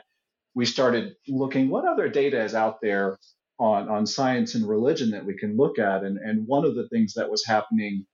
[0.54, 3.18] we started looking what other data is out there
[3.58, 6.04] on on science and religion that we can look at.
[6.04, 8.06] And and one of the things that was happening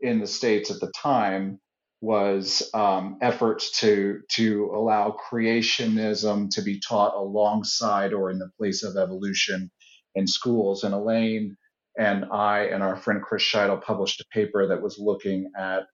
[0.00, 1.58] in the states at the time
[2.00, 8.84] was um, efforts to to allow creationism to be taught alongside or in the place
[8.84, 9.70] of evolution
[10.14, 10.84] in schools.
[10.84, 11.56] And Elaine
[11.98, 15.86] and I and our friend Chris Scheitle published a paper that was looking at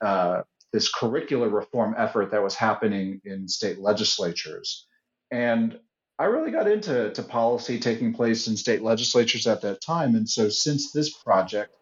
[0.00, 0.42] uh,
[0.72, 4.86] this curricular reform effort that was happening in state legislatures.
[5.30, 5.78] And
[6.18, 10.16] I really got into to policy taking place in state legislatures at that time.
[10.16, 11.72] And so since this project,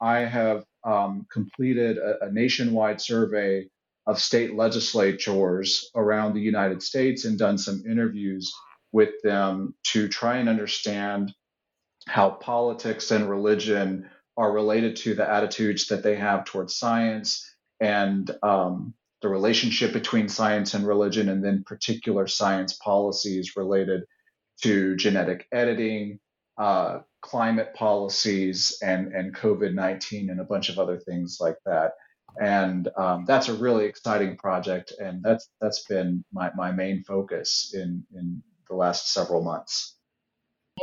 [0.00, 3.68] I have um, completed a, a nationwide survey
[4.06, 8.52] of state legislatures around the United States and done some interviews
[8.92, 11.34] with them to try and understand
[12.08, 17.44] how politics and religion are related to the attitudes that they have towards science
[17.80, 24.04] and um, the relationship between science and religion, and then particular science policies related
[24.62, 26.18] to genetic editing,
[26.58, 31.92] uh, climate policies, and, and COVID 19, and a bunch of other things like that.
[32.40, 37.72] And um, that's a really exciting project, and that's that's been my, my main focus
[37.74, 39.96] in, in the last several months.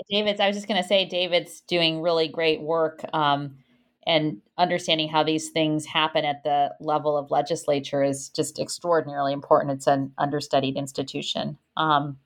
[0.09, 3.57] David's, I was just going to say, David's doing really great work um,
[4.07, 9.71] and understanding how these things happen at the level of legislature is just extraordinarily important.
[9.71, 11.59] It's an understudied institution.
[11.77, 12.17] Um,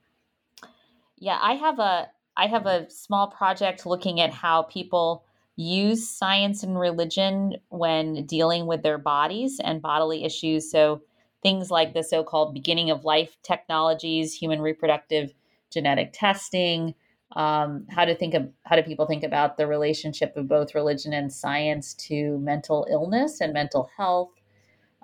[1.17, 2.07] yeah, I have a
[2.37, 8.67] I have a small project looking at how people use science and religion when dealing
[8.67, 10.69] with their bodies and bodily issues.
[10.69, 11.01] So
[11.41, 15.33] things like the so-called beginning of life technologies, human reproductive
[15.71, 16.93] genetic testing,
[17.35, 21.13] um, how to think of how do people think about the relationship of both religion
[21.13, 24.31] and science to mental illness and mental health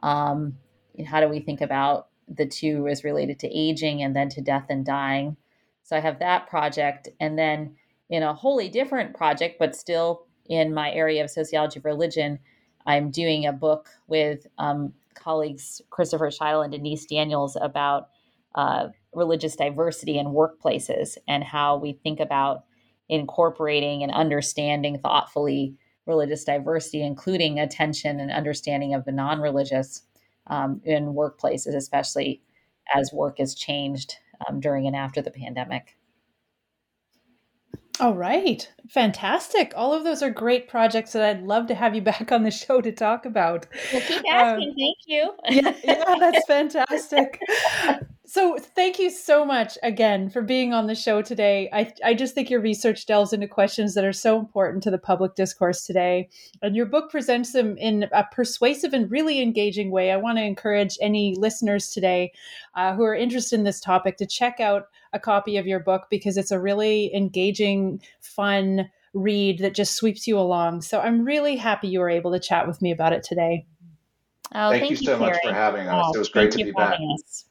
[0.02, 0.58] um,
[1.06, 4.68] how do we think about the two as related to aging and then to death
[4.70, 5.36] and dying
[5.84, 7.76] so i have that project and then
[8.10, 12.40] in a wholly different project but still in my area of sociology of religion
[12.86, 18.10] i'm doing a book with um, colleagues christopher scheitle and denise daniels about
[18.56, 22.66] uh, religious diversity in workplaces and how we think about
[23.10, 30.04] incorporating and understanding thoughtfully religious diversity, including attention and understanding of the non religious
[30.48, 32.42] um, in workplaces, especially
[32.94, 35.98] as work has changed um, during and after the pandemic.
[38.00, 38.68] All right.
[38.90, 39.72] Fantastic.
[39.76, 42.52] All of those are great projects that I'd love to have you back on the
[42.52, 43.68] show to talk about.
[43.92, 44.70] Well, keep asking.
[44.70, 45.34] Um, Thank you.
[45.50, 47.40] yeah, yeah, that's fantastic.
[48.26, 51.70] So, thank you so much again for being on the show today.
[51.74, 54.98] I, I just think your research delves into questions that are so important to the
[54.98, 56.30] public discourse today.
[56.62, 60.10] And your book presents them in a persuasive and really engaging way.
[60.10, 62.32] I want to encourage any listeners today
[62.76, 66.08] uh, who are interested in this topic to check out a copy of your book
[66.10, 70.82] because it's a really engaging, fun read that just sweeps you along.
[70.82, 73.66] So, I'm really happy you were able to chat with me about it today.
[74.56, 76.06] Oh, thank, thank you so much for having us.
[76.08, 77.00] Oh, it was great to be back.
[77.16, 77.46] Us.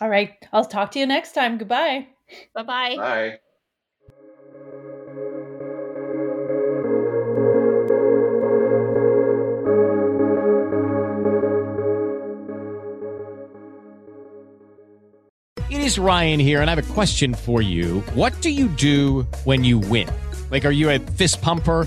[0.00, 0.34] All right.
[0.52, 1.58] I'll talk to you next time.
[1.58, 2.06] Goodbye.
[2.54, 2.96] Bye-bye.
[2.96, 3.38] Bye.
[15.70, 18.00] It is Ryan here, and I have a question for you.
[18.14, 20.08] What do you do when you win?
[20.50, 21.86] Like, are you a fist pumper?